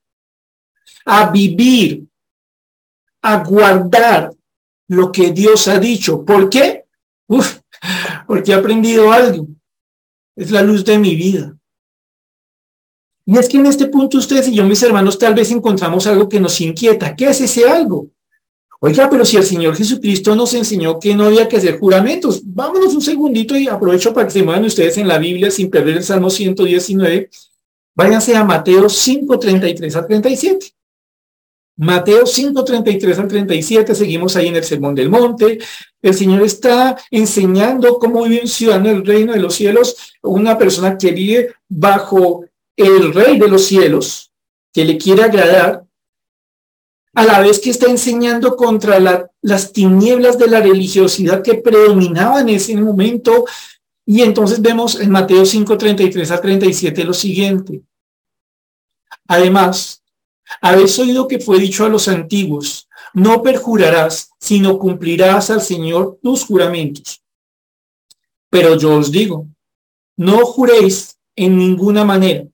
[1.12, 2.06] a vivir,
[3.24, 4.32] a guardar
[4.88, 6.24] lo que Dios ha dicho.
[6.24, 6.86] ¿Por qué?
[8.28, 9.48] Porque he aprendido algo.
[10.36, 11.58] Es la luz de mi vida.
[13.26, 16.30] Y es que en este punto ustedes y yo, mis hermanos, tal vez encontramos algo
[16.30, 17.16] que nos inquieta.
[17.16, 18.10] ¿Qué es ese algo?
[18.80, 22.94] Oiga, pero si el Señor Jesucristo nos enseñó que no había que hacer juramentos, vámonos
[22.94, 26.04] un segundito y aprovecho para que se muevan ustedes en la Biblia sin perder el
[26.04, 27.30] Salmo 119.
[27.96, 30.79] Váyanse a Mateo 5, 33 a 37.
[31.80, 35.60] Mateo 5, 33 al 37, seguimos ahí en el Sermón del Monte.
[36.02, 40.98] El Señor está enseñando cómo vive un ciudadano del reino de los cielos, una persona
[40.98, 42.44] que vive bajo
[42.76, 44.30] el rey de los cielos,
[44.74, 45.86] que le quiere agradar,
[47.14, 52.56] a la vez que está enseñando contra las tinieblas de la religiosidad que predominaban en
[52.56, 53.46] ese momento.
[54.06, 57.82] Y entonces vemos en Mateo 5, 33 a 37 lo siguiente.
[59.30, 59.99] Además,
[60.62, 66.46] habéis oído que fue dicho a los antiguos, no perjurarás, sino cumplirás al Señor tus
[66.46, 67.24] juramentos.
[68.50, 69.48] Pero yo os digo,
[70.18, 72.46] no juréis en ninguna manera,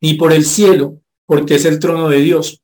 [0.00, 2.62] ni por el cielo, porque es el trono de Dios,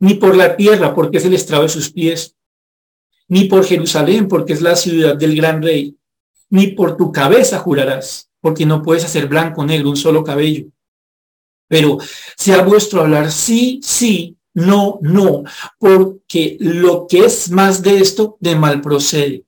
[0.00, 2.36] ni por la tierra, porque es el estrado de sus pies,
[3.28, 5.96] ni por Jerusalén, porque es la ciudad del gran rey,
[6.50, 10.66] ni por tu cabeza jurarás, porque no puedes hacer blanco negro un solo cabello
[11.68, 11.98] pero
[12.36, 15.42] sea vuestro hablar sí, sí, no, no,
[15.78, 19.44] porque lo que es más de esto, de mal procede.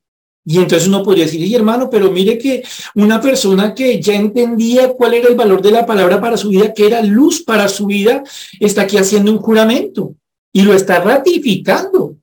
[0.49, 2.63] Y entonces uno podría decir, hermano, pero mire que
[2.95, 6.73] una persona que ya entendía cuál era el valor de la palabra para su vida,
[6.73, 8.23] que era luz para su vida,
[8.61, 10.15] está aquí haciendo un juramento
[10.53, 12.17] y lo está ratificando.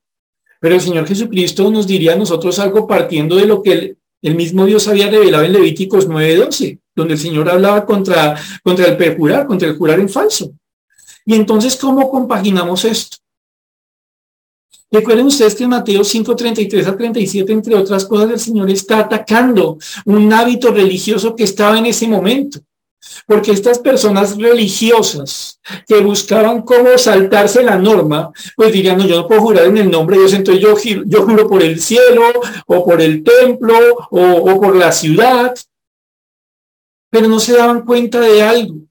[0.62, 4.66] Pero el Señor Jesucristo nos diría a nosotros algo partiendo de lo que el, mismo
[4.66, 9.68] Dios había revelado en Levíticos 9:12 donde el Señor hablaba contra, contra el perjurar, contra
[9.68, 10.52] el jurar en falso.
[11.26, 13.18] Y entonces, ¿cómo compaginamos esto?
[14.92, 19.00] Recuerden ustedes que en Mateo 5, 33 a 37, entre otras cosas, el Señor está
[19.00, 22.60] atacando un hábito religioso que estaba en ese momento.
[23.26, 29.28] Porque estas personas religiosas que buscaban cómo saltarse la norma, pues dirían, no, yo no
[29.28, 30.76] puedo jurar en el nombre de Dios, entonces yo,
[31.06, 32.26] yo juro por el cielo,
[32.68, 33.76] o por el templo,
[34.12, 35.56] o, o por la ciudad
[37.14, 38.88] pero no se daban cuenta de algo,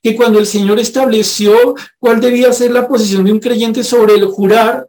[0.00, 4.26] que cuando el Señor estableció cuál debía ser la posición de un creyente sobre el
[4.26, 4.88] jurar,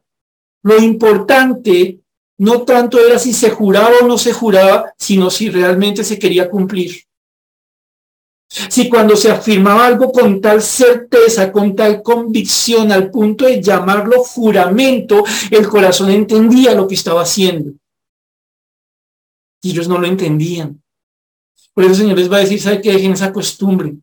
[0.62, 2.02] lo importante
[2.38, 6.48] no tanto era si se juraba o no se juraba, sino si realmente se quería
[6.48, 7.06] cumplir.
[8.48, 14.24] Si cuando se afirmaba algo con tal certeza, con tal convicción, al punto de llamarlo
[14.24, 17.72] juramento, el corazón entendía lo que estaba haciendo.
[19.64, 20.80] Y ellos no lo entendían.
[21.76, 23.96] Por eso el Señor les va a decir, ¿sabe que dejen esa costumbre?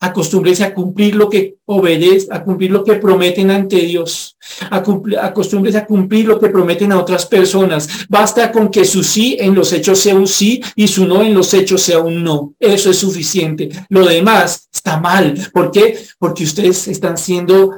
[0.00, 4.36] Acostúmbrense a cumplir lo que obedecen, a cumplir lo que prometen ante Dios.
[4.68, 7.88] Acostúmbrense a cumplir lo que prometen a otras personas.
[8.08, 11.32] Basta con que su sí en los hechos sea un sí y su no en
[11.32, 12.54] los hechos sea un no.
[12.58, 13.70] Eso es suficiente.
[13.88, 15.38] Lo demás está mal.
[15.52, 15.96] ¿Por qué?
[16.18, 17.70] Porque ustedes están siendo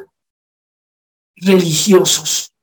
[1.37, 2.56] religiosos.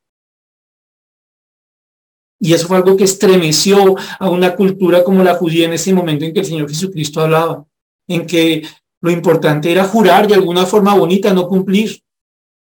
[2.44, 6.26] Y eso fue algo que estremeció a una cultura como la judía en ese momento
[6.26, 7.66] en que el Señor Jesucristo hablaba,
[8.06, 8.68] en que
[9.00, 12.02] lo importante era jurar de alguna forma bonita, no cumplir.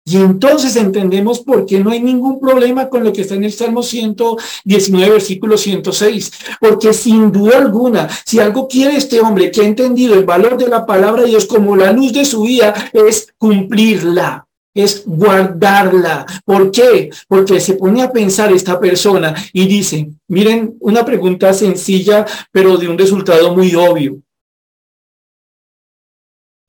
[0.04, 3.54] Y entonces entendemos por qué no hay ningún problema con lo que está en el
[3.54, 6.32] Salmo 119, versículo 106.
[6.60, 10.70] Porque sin duda alguna, si algo quiere este hombre que ha entendido el valor de
[10.70, 14.47] la palabra de Dios como la luz de su vida, es cumplirla
[14.78, 16.26] es guardarla.
[16.46, 17.10] ¿Por qué?
[17.28, 22.88] Porque se pone a pensar esta persona y dice, miren, una pregunta sencilla, pero de
[22.88, 24.22] un resultado muy obvio.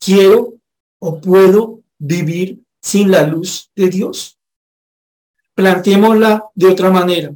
[0.01, 0.55] ¿Quiero
[1.01, 4.39] o puedo vivir sin la luz de Dios?
[5.55, 7.35] Planteémosla de otra manera.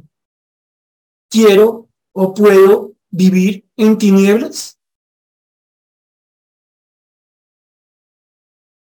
[1.29, 4.79] ¿Quiero o puedo vivir en tinieblas?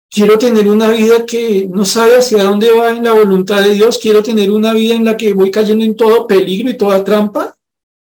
[0.10, 3.98] Quiero tener una vida que no sabe hacia dónde va en la voluntad de Dios.
[3.98, 7.58] Quiero tener una vida en la que voy cayendo en todo peligro y toda trampa.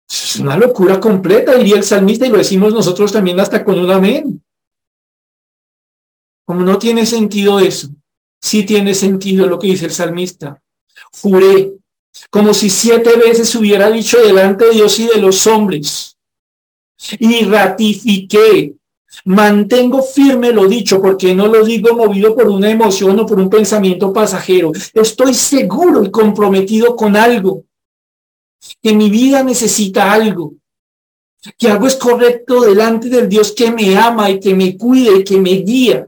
[0.08, 3.90] Es una locura completa, diría el salmista, y lo decimos nosotros también hasta con un
[3.90, 4.44] amén.
[6.46, 7.90] Como no tiene sentido eso,
[8.40, 10.62] sí tiene sentido lo que dice el salmista.
[11.22, 11.74] Juré,
[12.30, 16.18] como si siete veces hubiera dicho delante de Dios y de los hombres,
[17.20, 18.76] y ratifiqué
[19.24, 23.50] Mantengo firme lo dicho porque no lo digo movido por una emoción o por un
[23.50, 24.72] pensamiento pasajero.
[24.94, 27.64] Estoy seguro y comprometido con algo.
[28.82, 30.54] Que mi vida necesita algo.
[31.58, 35.24] Que algo es correcto delante del Dios que me ama y que me cuide y
[35.24, 36.08] que me guía.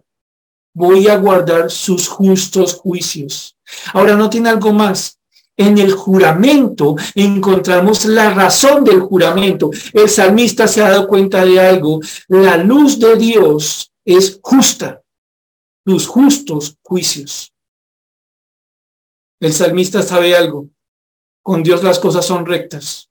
[0.74, 3.55] Voy a guardar sus justos juicios.
[3.93, 5.16] Ahora no tiene algo más.
[5.58, 9.72] En el juramento encontramos la razón del juramento.
[9.91, 11.99] El salmista se ha dado cuenta de algo.
[12.28, 15.01] La luz de Dios es justa.
[15.84, 17.51] Los justos juicios.
[19.39, 20.70] El salmista sabe algo.
[21.43, 23.10] Con Dios las cosas son rectas.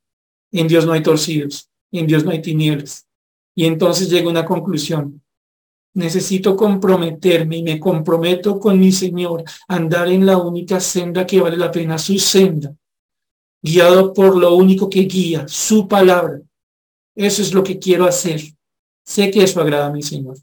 [0.53, 1.68] En Dios no hay torcidos.
[1.90, 3.09] En Dios no hay tinieblas.
[3.57, 5.22] Y entonces llega una conclusión.
[5.97, 11.57] Necesito comprometerme y me comprometo con mi Señor andar en la única senda que vale
[11.57, 12.76] la pena, su senda,
[13.62, 16.42] guiado por lo único que guía, su palabra.
[17.14, 18.42] Eso es lo que quiero hacer.
[19.07, 20.36] Sé que eso agrada a mi Señor.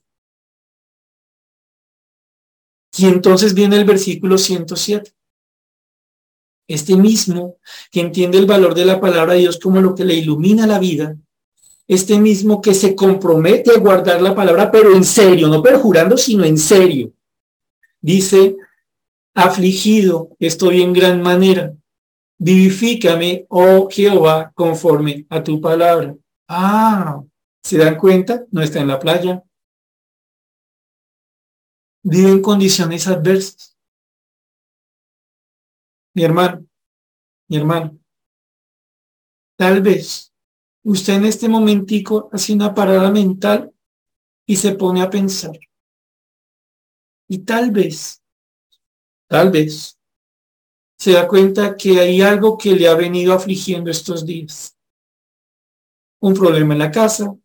[2.98, 5.14] Y entonces viene el versículo 107.
[6.68, 7.58] Este mismo
[7.92, 10.80] que entiende el valor de la palabra de Dios como lo que le ilumina la
[10.80, 11.16] vida,
[11.88, 16.44] este mismo que se compromete a guardar la palabra, pero en serio, no perjurando, sino
[16.44, 17.14] en serio.
[18.02, 18.56] Dice,
[19.34, 21.74] afligido estoy en gran manera.
[22.38, 26.16] Vivifícame, oh Jehová, conforme a tu palabra.
[26.48, 27.22] Ah,
[27.64, 28.46] ¿se dan cuenta?
[28.52, 29.44] No está en la playa.
[32.04, 33.78] Vive en condiciones adversas.
[36.16, 36.66] Mi hermano,
[37.48, 37.98] mi hermano,
[39.58, 40.33] tal vez
[40.84, 43.74] usted en este momentico hace una parada mental
[44.46, 45.58] y se pone a pensar.
[47.28, 48.22] Y tal vez,
[49.28, 49.98] tal vez,
[50.98, 54.78] se da cuenta que hay algo que le ha venido afligiendo estos días.
[56.22, 57.36] Un problema en la casa,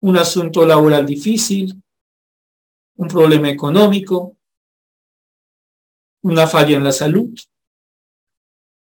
[0.00, 1.82] un asunto laboral difícil,
[2.96, 4.36] un problema económico,
[6.22, 7.34] una falla en la salud.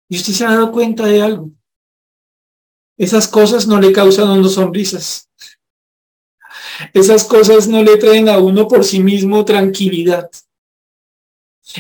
[0.10, 1.52] Y usted se ha dado cuenta de algo.
[2.98, 5.30] Esas cosas no le causan a uno sonrisas.
[6.94, 10.30] Esas cosas no le traen a uno por sí mismo tranquilidad.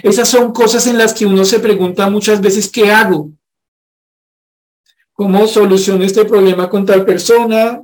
[0.01, 3.31] Esas son cosas en las que uno se pregunta muchas veces, ¿qué hago?
[5.13, 7.83] ¿Cómo soluciono este problema con tal persona?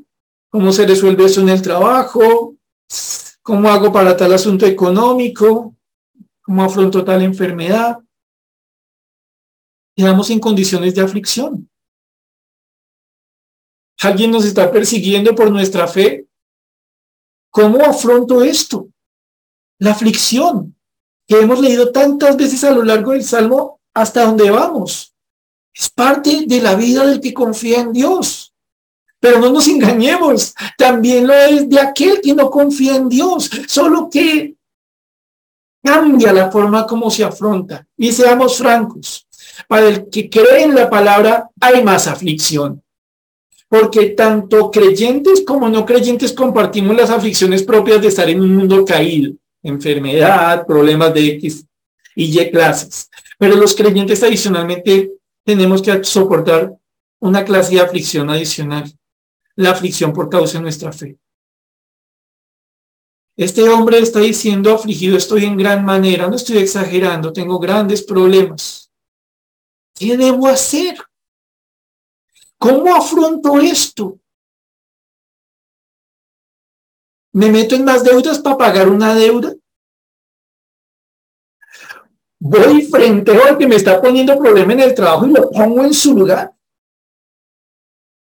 [0.49, 2.55] ¿Cómo se resuelve eso en el trabajo?
[3.43, 5.75] ¿Cómo hago para tal asunto económico?
[6.41, 7.99] ¿Cómo afronto tal enfermedad?
[9.95, 11.68] Quedamos en condiciones de aflicción.
[14.01, 16.25] ¿Alguien nos está persiguiendo por nuestra fe?
[17.51, 18.87] ¿Cómo afronto esto?
[19.79, 20.75] La aflicción
[21.27, 25.13] que hemos leído tantas veces a lo largo del Salmo hasta donde vamos.
[25.73, 28.53] Es parte de la vida del que confía en Dios.
[29.19, 34.09] Pero no nos engañemos, también lo es de aquel que no confía en Dios, solo
[34.09, 34.55] que
[35.83, 37.85] cambia la forma como se afronta.
[37.97, 39.27] Y seamos francos,
[39.67, 42.81] para el que cree en la palabra hay más aflicción
[43.69, 48.83] porque tanto creyentes como no creyentes compartimos las aflicciones propias de estar en un mundo
[48.83, 51.65] caído, enfermedad, problemas de X
[52.15, 53.09] y Y clases.
[53.37, 55.11] Pero los creyentes adicionalmente
[55.45, 56.75] tenemos que soportar
[57.19, 58.91] una clase de aflicción adicional,
[59.55, 61.17] la aflicción por causa de nuestra fe.
[63.37, 68.91] Este hombre está diciendo afligido estoy en gran manera, no estoy exagerando, tengo grandes problemas.
[69.93, 70.97] ¿Qué debo hacer?
[72.59, 74.19] ¿Cómo afronto esto?
[77.31, 79.55] ¿Me meto en más deudas para pagar una deuda?
[82.37, 85.93] Voy frente al que me está poniendo problema en el trabajo y lo pongo en
[85.93, 86.53] su lugar.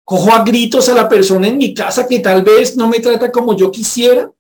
[0.05, 3.33] Cojo a gritos a la persona en mi casa que tal vez no me trata
[3.33, 4.31] como yo quisiera.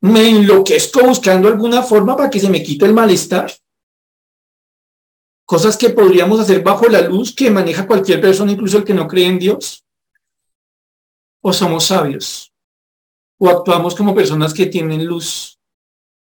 [0.00, 3.52] Me enloquezco buscando alguna forma para que se me quite el malestar
[5.52, 9.06] cosas que podríamos hacer bajo la luz que maneja cualquier persona, incluso el que no
[9.06, 9.84] cree en Dios?
[11.42, 12.50] ¿O somos sabios?
[13.36, 15.58] ¿O actuamos como personas que tienen luz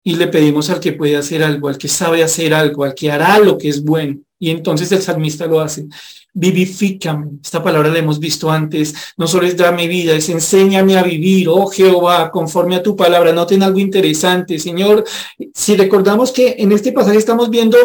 [0.02, 3.12] y le pedimos al que puede hacer algo, al que sabe hacer algo, al que
[3.12, 5.84] hará lo que es bueno Y entonces el salmista lo hace.
[6.32, 7.32] Vivifícame.
[7.44, 8.94] Esta palabra la hemos visto antes.
[9.18, 13.30] No solo es dame vida, es enséñame a vivir, oh Jehová, conforme a tu palabra.
[13.34, 15.04] Noten algo interesante, Señor.
[15.52, 17.76] Si recordamos que en este pasaje estamos viendo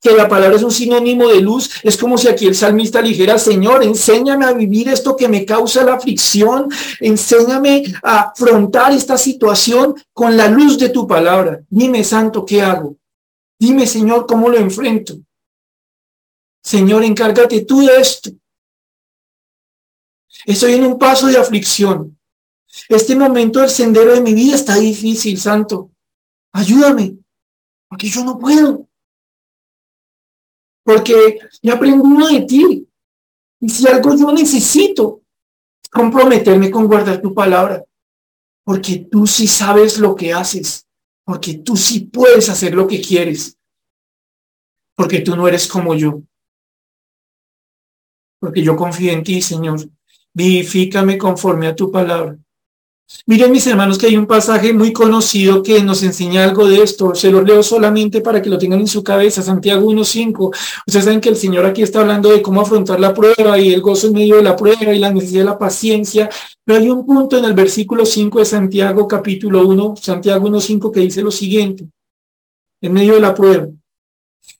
[0.00, 3.38] que la palabra es un sinónimo de luz, es como si aquí el salmista dijera,
[3.38, 6.68] Señor, enséñame a vivir esto que me causa la aflicción,
[7.00, 11.60] enséñame a afrontar esta situación con la luz de tu palabra.
[11.68, 12.96] Dime, Santo, ¿qué hago?
[13.58, 15.14] Dime, Señor, ¿cómo lo enfrento?
[16.62, 18.30] Señor, encárgate tú de esto.
[20.44, 22.18] Estoy en un paso de aflicción.
[22.88, 25.90] Este momento del sendero de mi vida está difícil, Santo.
[26.52, 27.16] Ayúdame,
[27.88, 28.85] porque yo no puedo
[30.86, 32.88] porque yo aprendí de ti.
[33.58, 35.22] Y si algo yo necesito,
[35.90, 37.84] comprometerme con guardar tu palabra,
[38.64, 40.86] porque tú sí sabes lo que haces,
[41.24, 43.58] porque tú sí puedes hacer lo que quieres,
[44.94, 46.22] porque tú no eres como yo,
[48.38, 49.80] porque yo confío en ti, Señor.
[50.34, 52.36] Vivifícame conforme a tu palabra.
[53.28, 57.14] Miren mis hermanos que hay un pasaje muy conocido que nos enseña algo de esto.
[57.14, 59.42] Se lo leo solamente para que lo tengan en su cabeza.
[59.42, 60.54] Santiago 1.5.
[60.86, 63.80] Ustedes saben que el Señor aquí está hablando de cómo afrontar la prueba y el
[63.80, 66.28] gozo en medio de la prueba y la necesidad de la paciencia.
[66.64, 71.00] Pero hay un punto en el versículo 5 de Santiago capítulo 1, Santiago 1.5 que
[71.00, 71.88] dice lo siguiente.
[72.80, 73.68] En medio de la prueba.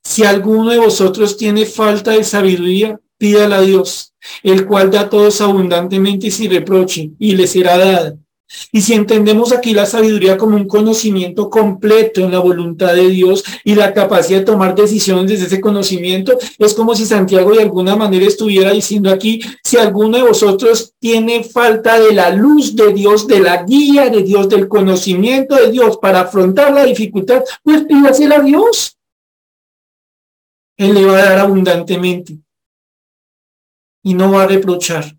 [0.04, 5.40] Si alguno de vosotros tiene falta de sabiduría, pídala a Dios, el cual da todos
[5.40, 8.16] abundantemente y sin reproche, y le será dada
[8.72, 13.42] y si entendemos aquí la sabiduría como un conocimiento completo en la voluntad de Dios
[13.64, 17.96] y la capacidad de tomar decisiones desde ese conocimiento, es como si Santiago de alguna
[17.96, 23.26] manera estuviera diciendo aquí, si alguno de vosotros tiene falta de la luz de Dios,
[23.26, 28.36] de la guía de Dios, del conocimiento de Dios para afrontar la dificultad, pues pídasela
[28.36, 28.96] a Dios.
[30.76, 32.38] Él le va a dar abundantemente
[34.04, 35.16] y no va a reprochar.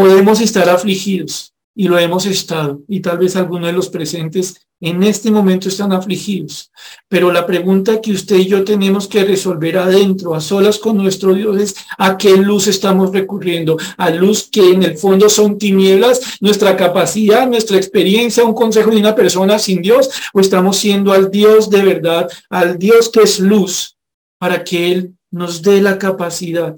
[0.00, 5.02] Podemos estar afligidos y lo hemos estado y tal vez algunos de los presentes en
[5.02, 6.72] este momento están afligidos.
[7.06, 11.34] Pero la pregunta que usted y yo tenemos que resolver adentro, a solas con nuestro
[11.34, 13.76] Dios, es a qué luz estamos recurriendo.
[13.98, 19.00] A luz que en el fondo son tinieblas, nuestra capacidad, nuestra experiencia, un consejo de
[19.00, 23.38] una persona sin Dios, o estamos siendo al Dios de verdad, al Dios que es
[23.38, 23.98] luz,
[24.38, 26.74] para que Él nos dé la capacidad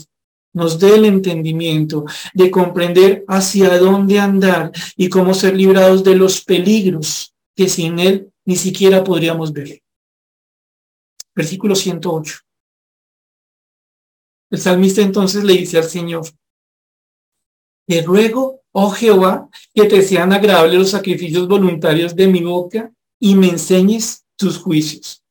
[0.53, 6.43] nos dé el entendimiento de comprender hacia dónde andar y cómo ser librados de los
[6.43, 9.83] peligros que sin Él ni siquiera podríamos ver.
[11.35, 12.39] Versículo 108.
[14.51, 16.27] El salmista entonces le dice al Señor,
[17.87, 23.35] te ruego, oh Jehová, que te sean agradables los sacrificios voluntarios de mi boca y
[23.35, 25.23] me enseñes tus juicios.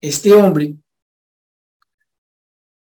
[0.00, 0.76] Este hombre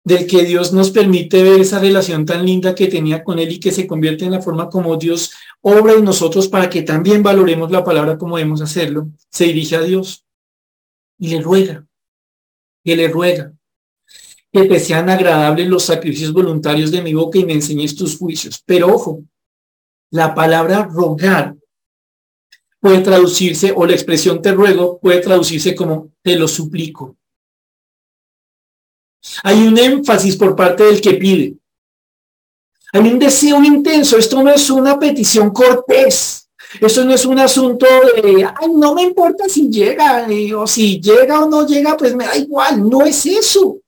[0.09, 3.61] del que Dios nos permite ver esa relación tan linda que tenía con Él y
[3.61, 7.71] que se convierte en la forma como Dios obra en nosotros para que también valoremos
[7.71, 10.25] la palabra como debemos hacerlo, se dirige a Dios
[11.19, 11.87] y le ruega,
[12.83, 13.53] que le ruega,
[14.51, 18.63] que te sean agradables los sacrificios voluntarios de mi boca y me enseñes tus juicios.
[18.65, 19.23] Pero ojo,
[20.11, 21.55] la palabra rogar
[22.81, 27.18] puede traducirse, o la expresión te ruego puede traducirse como te lo suplico.
[29.43, 31.57] Hay un énfasis por parte del que pide.
[32.93, 34.17] Hay un deseo intenso.
[34.17, 36.49] Esto no es una petición cortés.
[36.81, 37.87] Esto no es un asunto
[38.23, 40.27] de, ay, no me importa si llega,
[40.57, 42.89] o si llega o no llega, pues me da igual.
[42.89, 43.79] No es eso.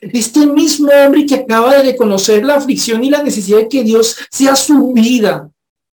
[0.00, 4.16] Este mismo hombre que acaba de reconocer la aflicción y la necesidad de que Dios
[4.30, 5.50] sea su vida,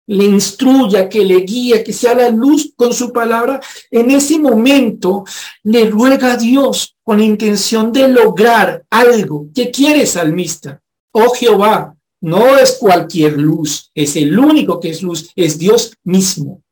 [0.06, 5.24] le instruya, que le guíe, que sea la luz con su palabra, en ese momento
[5.62, 9.48] le ruega a Dios con la intención de lograr algo.
[9.54, 10.82] ¿Qué quiere salmista?
[11.12, 16.62] Oh Jehová, no es cualquier luz, es el único que es luz, es Dios mismo.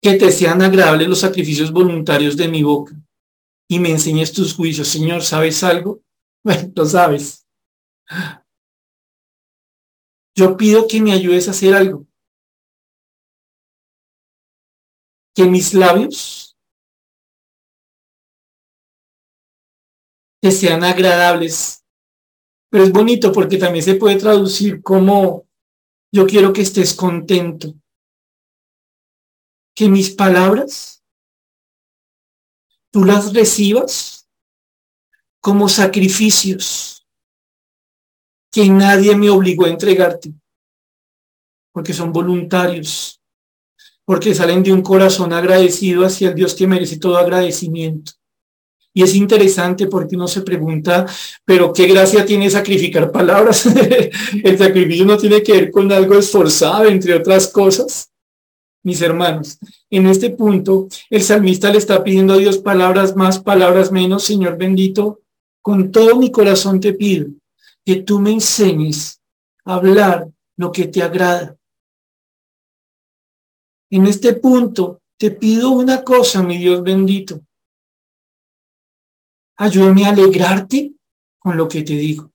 [0.00, 2.94] Que te sean agradables los sacrificios voluntarios de mi boca
[3.68, 4.88] y me enseñes tus juicios.
[4.88, 6.00] Señor, ¿sabes algo?
[6.46, 7.44] Bueno, lo sabes.
[10.38, 12.06] Yo pido que me ayudes a hacer algo.
[15.34, 16.56] Que mis labios
[20.42, 21.84] que sean agradables.
[22.70, 25.46] Pero es bonito porque también se puede traducir como
[26.12, 27.74] yo quiero que estés contento.
[29.74, 31.02] Que mis palabras
[32.92, 34.28] tú las recibas
[35.40, 36.95] como sacrificios
[38.56, 40.32] que nadie me obligó a entregarte,
[41.74, 43.20] porque son voluntarios,
[44.06, 48.12] porque salen de un corazón agradecido hacia el Dios que merece todo agradecimiento.
[48.94, 51.04] Y es interesante porque uno se pregunta,
[51.44, 53.66] pero qué gracia tiene sacrificar palabras.
[54.42, 58.10] el sacrificio no tiene que ver con algo esforzado, entre otras cosas.
[58.82, 59.58] Mis hermanos,
[59.90, 64.24] en este punto, el salmista le está pidiendo a Dios palabras más, palabras menos.
[64.24, 65.20] Señor bendito,
[65.60, 67.26] con todo mi corazón te pido
[67.86, 69.22] que tú me enseñes
[69.64, 71.56] a hablar lo que te agrada.
[73.90, 77.40] En este punto, te pido una cosa, mi Dios bendito
[79.58, 80.92] Ayúdame a alegrarte
[81.38, 82.30] con lo que te digo,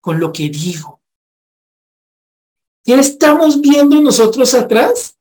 [0.00, 1.00] con lo que digo.
[2.84, 5.18] ¿Qué estamos viendo nosotros atrás?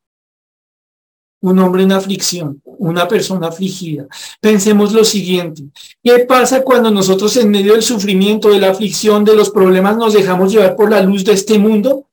[1.41, 4.07] Un hombre en aflicción, una persona afligida.
[4.39, 5.63] Pensemos lo siguiente.
[6.03, 10.13] ¿Qué pasa cuando nosotros en medio del sufrimiento, de la aflicción, de los problemas nos
[10.13, 12.07] dejamos llevar por la luz de este mundo?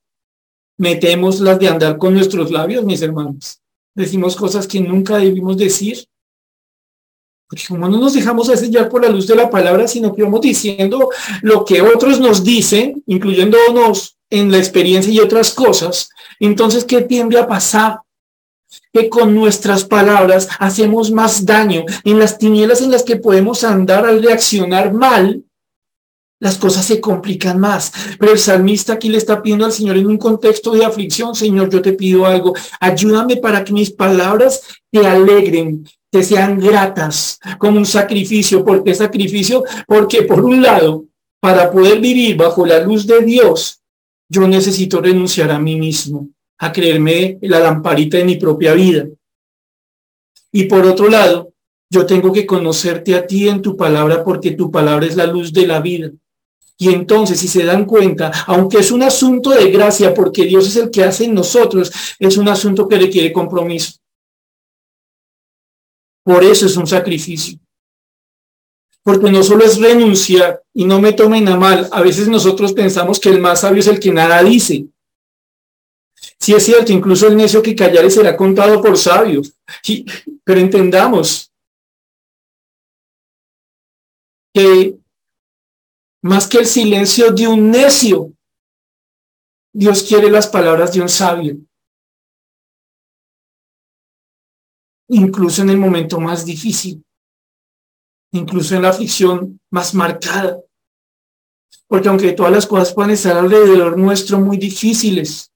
[0.78, 3.60] Metemos las de andar con nuestros labios, mis hermanos.
[3.94, 6.06] Decimos cosas que nunca debimos decir.
[7.48, 10.42] Porque como no nos dejamos sellar por la luz de la palabra, sino que vamos
[10.42, 11.08] diciendo
[11.42, 17.38] lo que otros nos dicen, incluyéndonos en la experiencia y otras cosas, entonces, ¿qué tiende
[17.38, 18.00] a pasar?
[18.92, 21.84] Que con nuestras palabras hacemos más daño.
[22.04, 25.44] En las tinieblas en las que podemos andar al reaccionar mal,
[26.40, 27.92] las cosas se complican más.
[28.18, 31.70] Pero el salmista aquí le está pidiendo al Señor en un contexto de aflicción, Señor,
[31.70, 37.78] yo te pido algo, ayúdame para que mis palabras te alegren, que sean gratas como
[37.78, 38.64] un sacrificio.
[38.64, 39.64] ¿Por qué sacrificio?
[39.86, 41.04] Porque por un lado,
[41.40, 43.80] para poder vivir bajo la luz de Dios,
[44.28, 46.28] yo necesito renunciar a mí mismo,
[46.59, 49.06] a creerme la lamparita de mi propia vida.
[50.52, 51.52] Y por otro lado,
[51.90, 55.52] yo tengo que conocerte a ti en tu palabra porque tu palabra es la luz
[55.52, 56.11] de la vida.
[56.80, 60.76] Y entonces, si se dan cuenta, aunque es un asunto de gracia, porque Dios es
[60.76, 63.94] el que hace en nosotros, es un asunto que requiere compromiso.
[66.22, 67.59] Por eso es un sacrificio.
[69.02, 73.18] Porque no solo es renunciar, y no me tomen a mal, a veces nosotros pensamos
[73.18, 74.86] que el más sabio es el que nada dice.
[76.49, 79.53] Sí es cierto, incluso el necio que callare será contado por sabios.
[80.44, 81.53] pero entendamos
[84.55, 84.99] que
[86.22, 88.32] más que el silencio de un necio,
[89.74, 91.59] Dios quiere las palabras de un sabio.
[95.11, 97.05] incluso en el momento más difícil,
[98.32, 100.59] incluso en la aflicción más marcada.
[101.86, 105.51] Porque aunque todas las cosas puedan estar alrededor nuestro muy difíciles,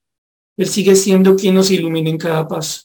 [0.57, 2.83] Él sigue siendo quien nos ilumina en cada paso,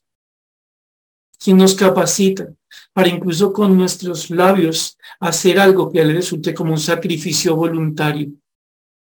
[1.38, 2.48] quien nos capacita
[2.92, 8.30] para incluso con nuestros labios hacer algo que Él resulte como un sacrificio voluntario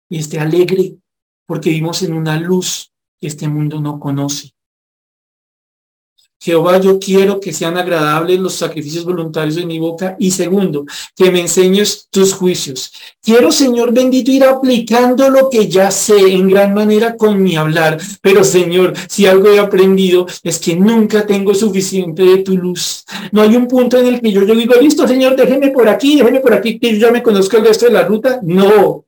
[0.10, 0.96] y esté alegre
[1.46, 4.54] porque vivimos en una luz que este mundo no conoce.
[6.42, 10.16] Jehová, yo quiero que sean agradables los sacrificios voluntarios de mi boca.
[10.20, 10.86] Y segundo,
[11.16, 12.92] que me enseñes tus juicios.
[13.22, 18.00] Quiero, Señor bendito, ir aplicando lo que ya sé en gran manera con mi hablar.
[18.22, 23.04] Pero, Señor, si algo he aprendido es que nunca tengo suficiente de tu luz.
[23.32, 26.18] No hay un punto en el que yo, yo digo, listo, Señor, déjeme por aquí,
[26.18, 28.40] déjeme por aquí, que yo ya me conozco el resto de la ruta.
[28.44, 29.06] No,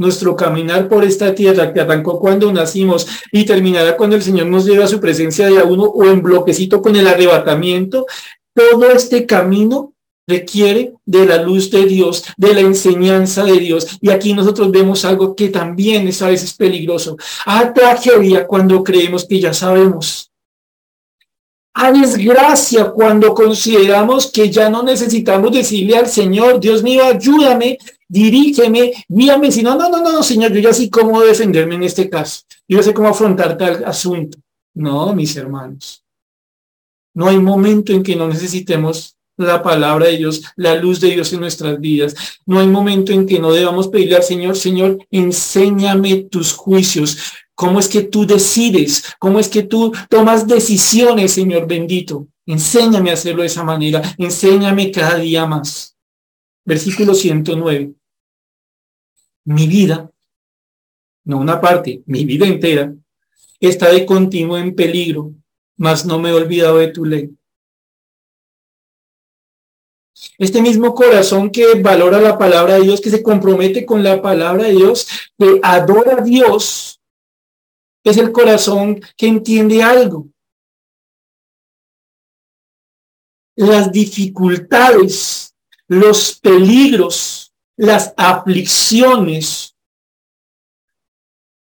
[0.00, 4.64] nuestro caminar por esta tierra que arrancó cuando nacimos y terminará cuando el Señor nos
[4.64, 8.06] lleva a su presencia de a uno o en bloquecito con el arrebatamiento,
[8.54, 9.92] todo este camino
[10.26, 13.98] requiere de la luz de Dios, de la enseñanza de Dios.
[14.00, 17.18] Y aquí nosotros vemos algo que también es a veces peligroso.
[17.44, 20.30] A tragedia cuando creemos que ya sabemos.
[21.74, 27.76] A desgracia cuando consideramos que ya no necesitamos decirle al Señor, Dios mío, ayúdame,
[28.10, 32.10] dirígeme, guíame, si no, no, no, no, Señor, yo ya sé cómo defenderme en este
[32.10, 32.42] caso.
[32.68, 34.36] Yo ya sé cómo afrontar tal asunto.
[34.74, 36.04] No, mis hermanos.
[37.14, 41.32] No hay momento en que no necesitemos la palabra de Dios, la luz de Dios
[41.32, 42.14] en nuestras vidas.
[42.46, 47.16] No hay momento en que no debamos pedirle al Señor, Señor, enséñame tus juicios.
[47.54, 49.04] ¿Cómo es que tú decides?
[49.18, 52.26] ¿Cómo es que tú tomas decisiones, Señor bendito?
[52.44, 54.02] Enséñame a hacerlo de esa manera.
[54.18, 55.96] Enséñame cada día más.
[56.64, 57.94] Versículo 109
[59.50, 60.08] mi vida,
[61.24, 62.94] no una parte, mi vida entera,
[63.58, 65.34] está de continuo en peligro,
[65.76, 67.36] mas no me he olvidado de tu ley.
[70.38, 74.64] Este mismo corazón que valora la palabra de Dios, que se compromete con la palabra
[74.64, 77.00] de Dios, que adora a Dios,
[78.04, 80.28] es el corazón que entiende algo.
[83.56, 85.56] Las dificultades,
[85.88, 87.49] los peligros,
[87.80, 89.74] las aflicciones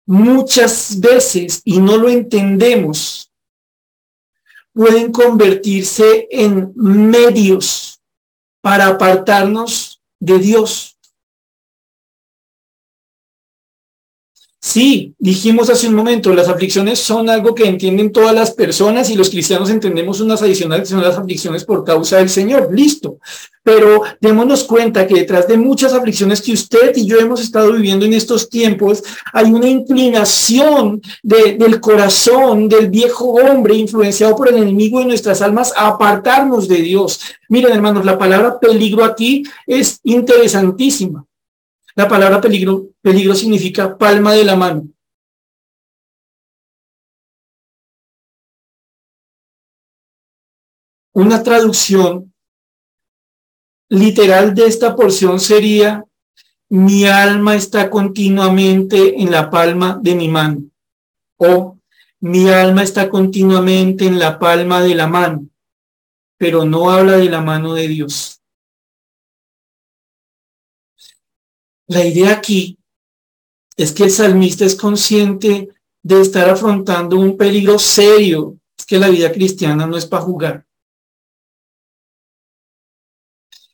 [0.05, 3.31] muchas veces y no lo entendemos,
[4.71, 7.99] pueden convertirse en medios
[8.61, 10.94] para apartarnos de Dios.
[14.68, 19.16] Sí, dijimos hace un momento, las aflicciones son algo que entienden todas las personas y
[19.16, 22.70] los cristianos entendemos unas adicionales que son las aflicciones por causa del Señor.
[22.74, 23.20] Listo.
[23.61, 28.07] Pero démonos cuenta que detrás de muchas aflicciones que usted y yo hemos estado viviendo
[28.07, 34.97] en estos tiempos, hay una inclinación del corazón del viejo hombre influenciado por el enemigo
[34.97, 37.20] de nuestras almas a apartarnos de Dios.
[37.49, 41.24] Miren, hermanos, la palabra peligro aquí es interesantísima.
[41.95, 44.87] La palabra peligro, peligro significa palma de la mano.
[51.13, 52.33] Una traducción
[53.89, 56.03] literal de esta porción sería,
[56.69, 60.63] mi alma está continuamente en la palma de mi mano.
[61.37, 61.77] O
[62.19, 65.47] mi alma está continuamente en la palma de la mano,
[66.37, 68.41] pero no habla de la mano de Dios.
[71.88, 72.77] La idea aquí
[73.77, 75.69] es que el salmista es consciente
[76.01, 78.57] de estar afrontando un peligro serio.
[78.77, 80.65] Es que la vida cristiana no es para jugar.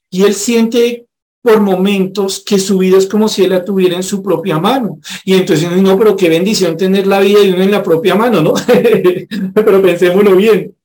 [0.10, 1.08] Y él siente
[1.42, 5.00] por momentos que su vida es como si él la tuviera en su propia mano.
[5.26, 8.42] Y entonces, no, pero qué bendición tener la vida de uno en la propia mano,
[8.42, 8.54] ¿no?
[9.56, 10.76] pero pensémoslo bien.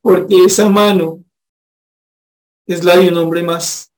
[0.00, 1.22] Porque esa mano
[2.66, 3.93] es la de un hombre más.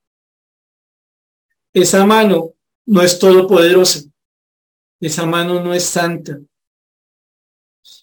[1.77, 2.55] Esa mano
[2.87, 4.01] no es todopoderosa.
[4.99, 6.41] Esa mano no es santa.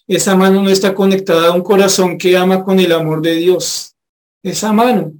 [0.06, 3.96] Esa mano no está conectada a un corazón que ama con el amor de Dios.
[4.44, 5.14] Esa mano,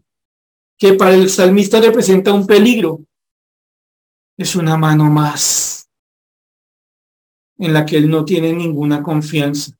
[0.78, 3.00] que para el salmista representa un peligro,
[4.36, 5.90] es una mano más
[7.58, 9.76] en la que él no tiene ninguna confianza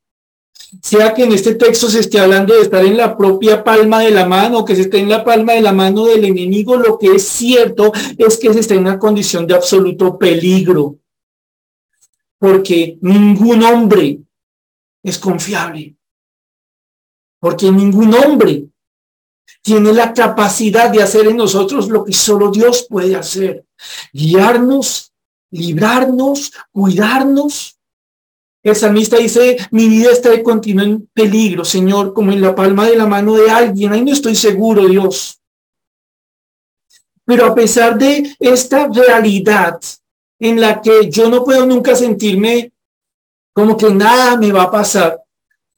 [0.82, 4.10] sea que en este texto se esté hablando de estar en la propia palma de
[4.10, 7.14] la mano, que se esté en la palma de la mano del enemigo, lo que
[7.14, 10.98] es cierto es que se está en una condición de absoluto peligro,
[12.38, 14.20] porque ningún hombre
[15.02, 15.96] es confiable,
[17.40, 18.66] porque ningún hombre
[19.62, 23.64] tiene la capacidad de hacer en nosotros lo que solo Dios puede hacer,
[24.12, 25.12] guiarnos,
[25.50, 27.73] librarnos, cuidarnos
[28.64, 32.86] el salmista dice, mi vida está de continuo en peligro, Señor, como en la palma
[32.86, 33.92] de la mano de alguien.
[33.92, 35.38] Ahí no estoy seguro, Dios.
[37.26, 39.78] Pero a pesar de esta realidad
[40.38, 42.72] en la que yo no puedo nunca sentirme
[43.52, 45.22] como que nada me va a pasar,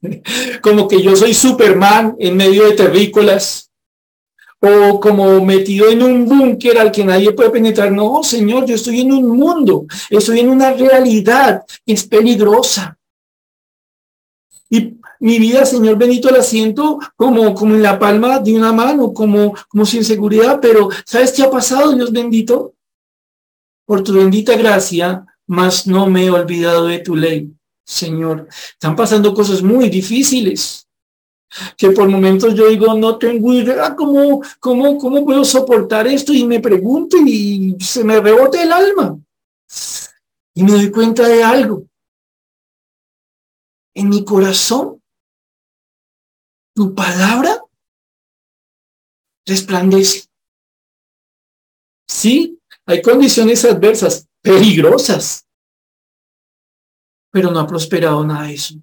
[0.61, 3.66] como que yo soy Superman en medio de terrícolas,
[4.59, 7.91] o como metido en un búnker al que nadie puede penetrar.
[7.91, 12.97] No, Señor, yo estoy en un mundo, estoy en una realidad que es peligrosa.
[14.69, 19.13] Y mi vida, Señor Benito, la siento como, como en la palma de una mano,
[19.13, 22.73] como, como sin seguridad, pero ¿sabes qué ha pasado, Dios bendito?
[23.85, 27.51] Por tu bendita gracia, más no me he olvidado de tu ley,
[27.85, 28.47] Señor.
[28.73, 30.86] Están pasando cosas muy difíciles
[31.77, 36.45] que por momentos yo digo, no tengo idea cómo, cómo, cómo puedo soportar esto y
[36.45, 39.17] me pregunto y se me rebota el alma.
[40.53, 41.85] Y me doy cuenta de algo.
[43.93, 45.01] En mi corazón,
[46.75, 47.63] tu palabra
[49.45, 50.27] resplandece.
[52.07, 55.47] Sí, hay condiciones adversas, peligrosas,
[57.31, 58.75] pero no ha prosperado nada de eso.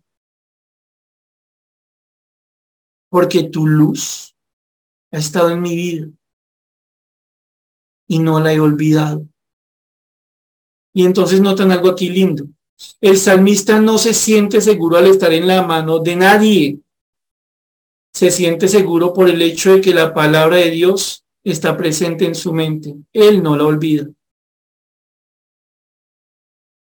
[3.14, 4.34] Porque tu luz
[5.12, 6.08] ha estado en mi vida
[8.08, 9.24] y no la he olvidado.
[10.92, 12.44] Y entonces notan algo aquí lindo.
[13.00, 16.80] El salmista no se siente seguro al estar en la mano de nadie.
[18.12, 22.34] Se siente seguro por el hecho de que la palabra de Dios está presente en
[22.34, 22.96] su mente.
[23.12, 24.08] Él no la olvida.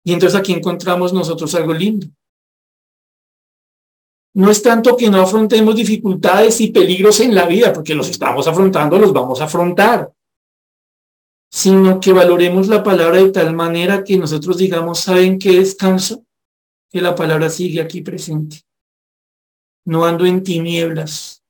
[0.03, 2.07] Y entonces aquí encontramos nosotros algo lindo
[4.37, 8.47] no es tanto que no afrontemos dificultades y peligros en la vida, porque los estamos
[8.47, 10.13] afrontando, los vamos a afrontar,
[11.51, 16.23] sino que valoremos la palabra de tal manera que nosotros digamos, ¿saben qué descanso?
[16.91, 18.61] Que la palabra sigue aquí presente.
[19.87, 21.43] No ando en tinieblas,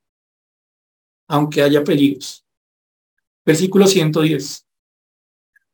[1.27, 2.45] aunque haya peligros.
[3.45, 4.65] Versículo 110.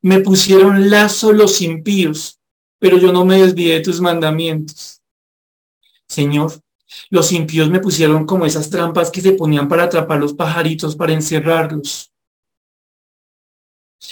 [0.00, 2.40] Me pusieron lazo los impíos,
[2.78, 5.02] pero yo no me desvié de tus mandamientos.
[6.08, 6.52] Señor,
[7.10, 11.12] los impíos me pusieron como esas trampas que se ponían para atrapar los pajaritos, para
[11.12, 12.12] encerrarlos.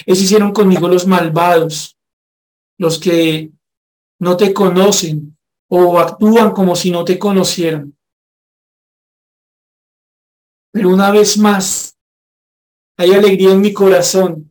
[0.06, 1.96] Eso hicieron conmigo los malvados,
[2.78, 3.50] los que
[4.20, 5.36] no te conocen
[5.68, 7.96] o actúan como si no te conocieran.
[10.72, 11.96] Pero una vez más,
[12.96, 14.49] hay alegría en mi corazón.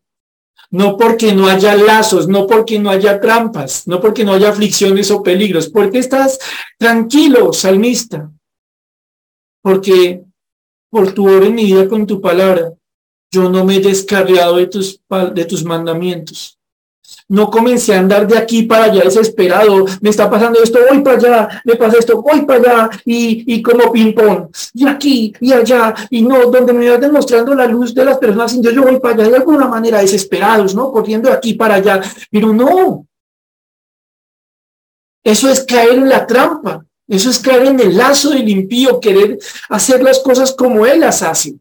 [0.71, 5.09] No porque no haya lazos, no porque no haya trampas, no porque no haya aflicciones
[5.09, 6.39] o peligros, porque estás
[6.77, 8.31] tranquilo, salmista.
[9.63, 10.23] Porque
[10.91, 12.73] por tu obra en mi vida con tu palabra,
[13.31, 15.01] yo no me he descarriado de tus,
[15.33, 16.58] de tus mandamientos.
[17.27, 19.85] No comencé a andar de aquí para allá desesperado.
[20.01, 23.61] Me está pasando esto, voy para allá, me pasa esto, voy para allá, y, y
[23.61, 28.05] como ping-pong, y aquí y allá, y no, donde me va demostrando la luz de
[28.05, 30.91] las personas Dios, yo voy para allá de alguna manera desesperados, ¿no?
[30.91, 32.01] Corriendo de aquí para allá.
[32.31, 33.05] Pero no.
[35.23, 36.85] Eso es caer en la trampa.
[37.07, 39.39] Eso es caer en el lazo del impío, querer
[39.69, 41.55] hacer las cosas como él las hace.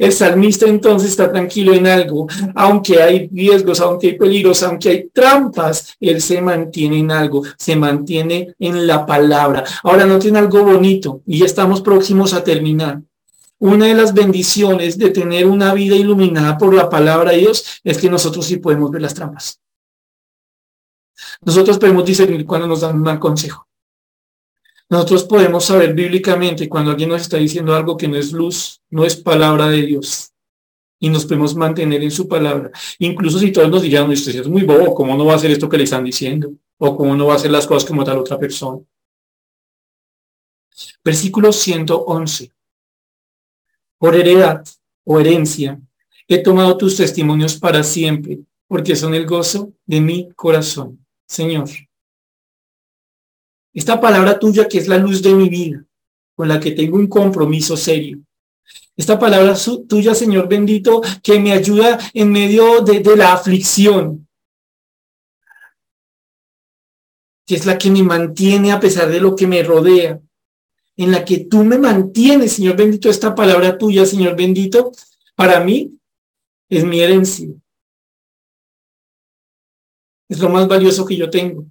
[0.00, 5.10] El salmista entonces está tranquilo en algo, aunque hay riesgos, aunque hay peligros, aunque hay
[5.12, 9.62] trampas, él se mantiene en algo, se mantiene en la palabra.
[9.82, 13.02] Ahora no tiene algo bonito y ya estamos próximos a terminar.
[13.58, 17.98] Una de las bendiciones de tener una vida iluminada por la palabra de Dios es
[17.98, 19.60] que nosotros sí podemos ver las trampas.
[21.42, 23.66] Nosotros podemos discernir cuando nos dan un mal consejo.
[24.90, 29.04] Nosotros podemos saber bíblicamente cuando alguien nos está diciendo algo que no es luz, no
[29.04, 30.32] es palabra de Dios.
[30.98, 32.72] Y nos podemos mantener en su palabra.
[32.98, 35.68] Incluso si todos nos dijeran, usted es muy bobo, ¿cómo no va a hacer esto
[35.68, 36.52] que le están diciendo?
[36.78, 38.80] O cómo no va a hacer las cosas como tal otra persona.
[41.04, 42.52] Versículo 111.
[43.96, 44.64] Por heredad
[45.04, 45.80] o herencia,
[46.26, 51.06] he tomado tus testimonios para siempre, porque son el gozo de mi corazón.
[51.26, 51.68] Señor,
[53.72, 55.84] esta palabra tuya que es la luz de mi vida,
[56.34, 58.20] con la que tengo un compromiso serio.
[58.96, 59.54] Esta palabra
[59.88, 64.28] tuya, Señor bendito, que me ayuda en medio de, la aflicción,
[67.46, 70.20] que es la que me mantiene a pesar de lo que me rodea,
[70.96, 74.92] en la que tú me mantienes, Señor bendito, esta palabra tuya, Señor bendito,
[75.34, 75.98] para mí
[76.68, 77.48] es mi herencia.
[80.28, 81.66] Es lo más valioso que yo tengo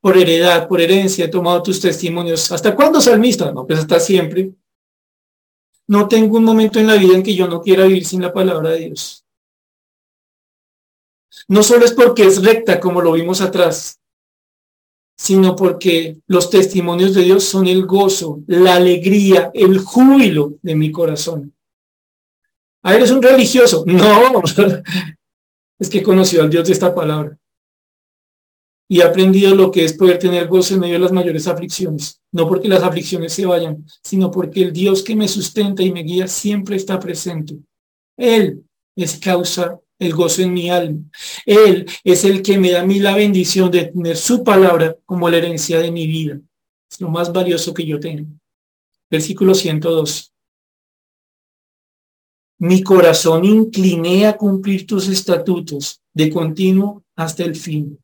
[0.00, 2.52] por heredad, por herencia, he tomado tus testimonios.
[2.52, 3.50] ¿Hasta cuándo, salmista?
[3.52, 4.52] No, pues hasta siempre.
[5.88, 8.32] No tengo un momento en la vida en que yo no quiera vivir sin la
[8.32, 9.24] palabra de Dios.
[11.48, 14.00] No solo es porque es recta, como lo vimos atrás,
[15.16, 20.90] sino porque los testimonios de Dios son el gozo, la alegría, el júbilo de mi
[20.90, 21.54] corazón.
[22.82, 23.84] ¿Ah, eres un religioso?
[23.86, 24.42] No,
[25.78, 27.38] es que conoció al Dios de esta palabra
[28.88, 32.20] y he aprendido lo que es poder tener gozo en medio de las mayores aflicciones.
[32.32, 36.02] No porque las aflicciones se vayan, sino porque el Dios que me sustenta y me
[36.02, 37.56] guía siempre está presente.
[38.16, 38.62] Él
[38.94, 41.00] es causa el gozo en mi alma.
[41.44, 45.28] Él es el que me da a mí la bendición de tener su palabra como
[45.28, 46.38] la herencia de mi vida.
[46.90, 48.28] Es lo más valioso que yo tengo.
[49.10, 50.32] Versículo 102.
[52.58, 57.98] Mi corazón incliné a cumplir tus estatutos de continuo hasta el fin.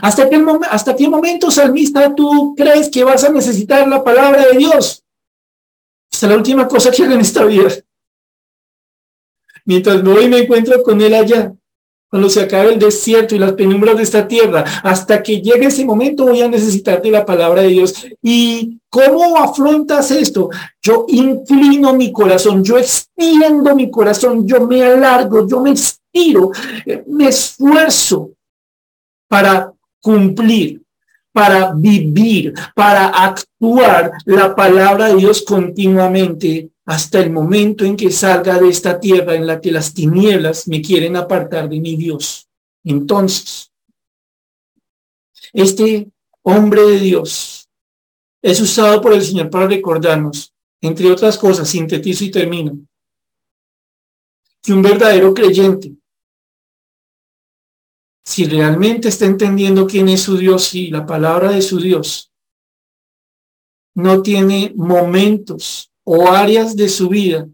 [0.00, 4.58] ¿Hasta qué, ¿Hasta qué momento, salmista, tú crees que vas a necesitar la palabra de
[4.58, 5.02] Dios?
[6.12, 7.68] Hasta la última cosa que haga en esta vida.
[9.64, 11.52] Mientras voy y me encuentro con Él allá,
[12.08, 15.84] cuando se acabe el desierto y las penumbras de esta tierra, hasta que llegue ese
[15.84, 18.06] momento voy a necesitarte la palabra de Dios.
[18.20, 20.50] ¿Y cómo afrontas esto?
[20.82, 26.50] Yo inclino mi corazón, yo extiendo mi corazón, yo me alargo, yo me estiro,
[26.84, 28.32] eh, me esfuerzo
[29.32, 30.82] para cumplir,
[31.32, 38.58] para vivir, para actuar la palabra de Dios continuamente hasta el momento en que salga
[38.58, 42.46] de esta tierra en la que las tinieblas me quieren apartar de mi Dios.
[42.84, 43.72] Entonces,
[45.54, 46.10] este
[46.42, 47.70] hombre de Dios
[48.42, 50.52] es usado por el Señor para recordarnos,
[50.82, 52.78] entre otras cosas, sintetizo y termino,
[54.62, 56.01] que un verdadero creyente
[58.24, 62.32] si realmente está entendiendo quién es su Dios y la palabra de su Dios,
[63.94, 67.46] no tiene momentos o áreas de su vida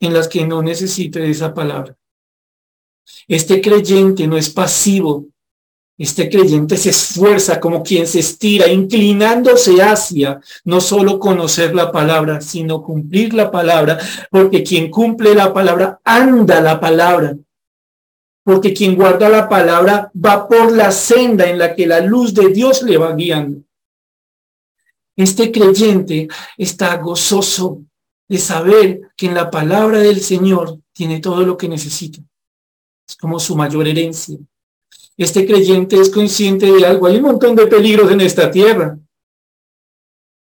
[0.00, 1.96] en las que no necesite esa palabra.
[3.26, 5.26] Este creyente no es pasivo.
[5.98, 12.40] Este creyente se esfuerza como quien se estira, inclinándose hacia no solo conocer la palabra,
[12.40, 13.98] sino cumplir la palabra,
[14.30, 17.36] porque quien cumple la palabra anda la palabra
[18.48, 22.48] porque quien guarda la palabra va por la senda en la que la luz de
[22.48, 23.60] Dios le va guiando.
[25.14, 27.82] Este creyente está gozoso
[28.26, 32.22] de saber que en la palabra del Señor tiene todo lo que necesita.
[33.06, 34.38] Es como su mayor herencia.
[35.18, 37.06] Este creyente es consciente de algo.
[37.06, 38.98] Hay un montón de peligros en esta tierra.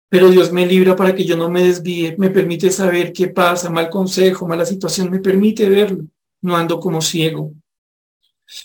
[0.09, 3.71] Pero Dios me libra para que yo no me desvíe, me permite saber qué pasa,
[3.71, 6.05] mal consejo, mala situación, me permite verlo,
[6.43, 7.51] no ando como ciego.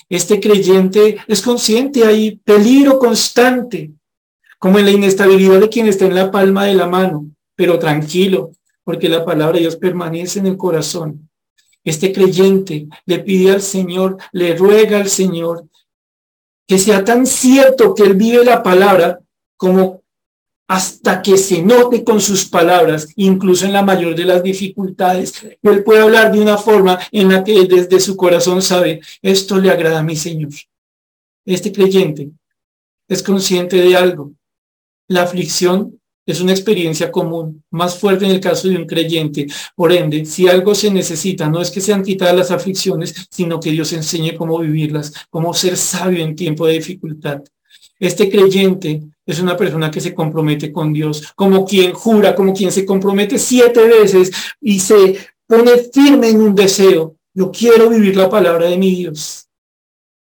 [0.09, 3.91] Este creyente es consciente, hay peligro constante,
[4.59, 8.53] como en la inestabilidad de quien está en la palma de la mano, pero tranquilo,
[8.85, 11.29] porque la palabra de Dios permanece en el corazón.
[11.83, 15.65] Este creyente le pide al Señor, le ruega al Señor
[16.71, 19.19] que sea tan cierto que él vive la palabra
[19.57, 20.00] como
[20.71, 25.83] hasta que se note con sus palabras, incluso en la mayor de las dificultades, él
[25.83, 29.99] puede hablar de una forma en la que desde su corazón sabe, esto le agrada
[29.99, 30.53] a mi Señor.
[31.45, 32.31] Este creyente
[33.09, 34.31] es consciente de algo.
[35.09, 39.49] La aflicción es una experiencia común, más fuerte en el caso de un creyente.
[39.75, 43.73] Por ende, si algo se necesita, no es que sean quitadas las aflicciones, sino que
[43.73, 47.43] Dios enseñe cómo vivirlas, cómo ser sabio en tiempo de dificultad.
[47.99, 49.03] Este creyente
[49.33, 53.39] es una persona que se compromete con Dios, como quien jura, como quien se compromete
[53.39, 57.17] siete veces y se pone firme en un deseo.
[57.35, 59.49] Yo quiero vivir la palabra de mi Dios.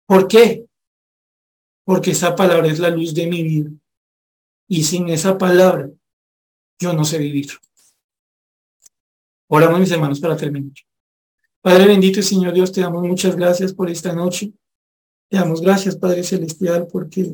[0.05, 0.65] ¿Por qué?
[1.85, 3.71] Porque esa palabra es la luz de mi vida.
[4.67, 5.89] Y sin esa palabra,
[6.79, 7.49] yo no sé vivir.
[9.47, 10.73] Oramos, mis hermanos, para terminar.
[11.61, 14.51] Padre bendito y Señor Dios, te damos muchas gracias por esta noche.
[15.29, 17.31] Te damos gracias, Padre Celestial, porque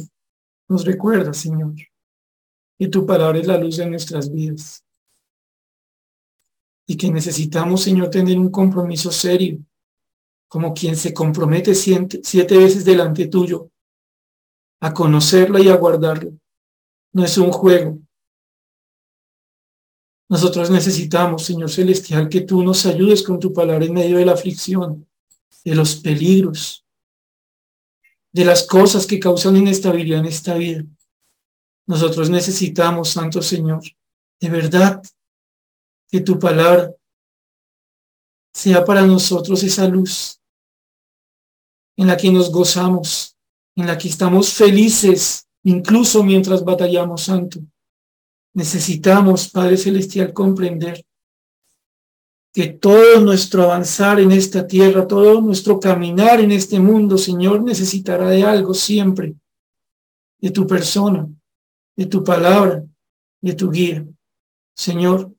[0.69, 1.73] nos recuerda, Señor,
[2.77, 4.83] que tu palabra es la luz de nuestras vidas.
[6.87, 9.59] Y que necesitamos, Señor, tener un compromiso serio,
[10.47, 13.69] como quien se compromete siete, siete veces delante tuyo
[14.79, 16.31] a conocerla y a guardarla
[17.11, 17.99] no es un juego.
[20.29, 24.33] Nosotros necesitamos, Señor Celestial, que tú nos ayudes con tu palabra en medio de la
[24.33, 25.07] aflicción,
[25.65, 26.85] de los peligros,
[28.31, 30.83] de las cosas que causan inestabilidad en esta vida.
[31.87, 33.81] Nosotros necesitamos, Santo Señor,
[34.39, 35.01] de verdad,
[36.09, 36.93] que tu palabra
[38.53, 40.39] sea para nosotros esa luz
[41.97, 43.35] en la que nos gozamos,
[43.75, 47.59] en la que estamos felices incluso mientras batallamos, Santo.
[48.53, 51.05] Necesitamos, Padre Celestial, comprender
[52.53, 58.29] que todo nuestro avanzar en esta tierra, todo nuestro caminar en este mundo, Señor, necesitará
[58.29, 59.35] de algo siempre,
[60.39, 61.27] de tu persona,
[61.95, 62.83] de tu palabra,
[63.41, 64.05] de tu guía.
[64.75, 65.31] Señor,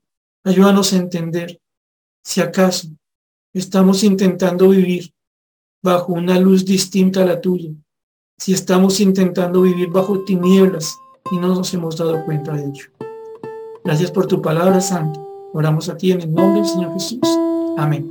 [0.43, 1.59] ayúdanos a entender
[2.23, 2.87] si acaso
[3.53, 5.13] estamos intentando vivir
[5.83, 7.71] bajo una luz distinta a la tuya,
[8.37, 10.95] si estamos intentando vivir bajo tinieblas
[11.31, 12.85] y no nos hemos dado cuenta de ello.
[13.83, 15.30] Gracias por tu palabra, Santo.
[15.53, 17.19] Oramos a ti en el nombre del Señor Jesús.
[17.77, 18.07] Amén.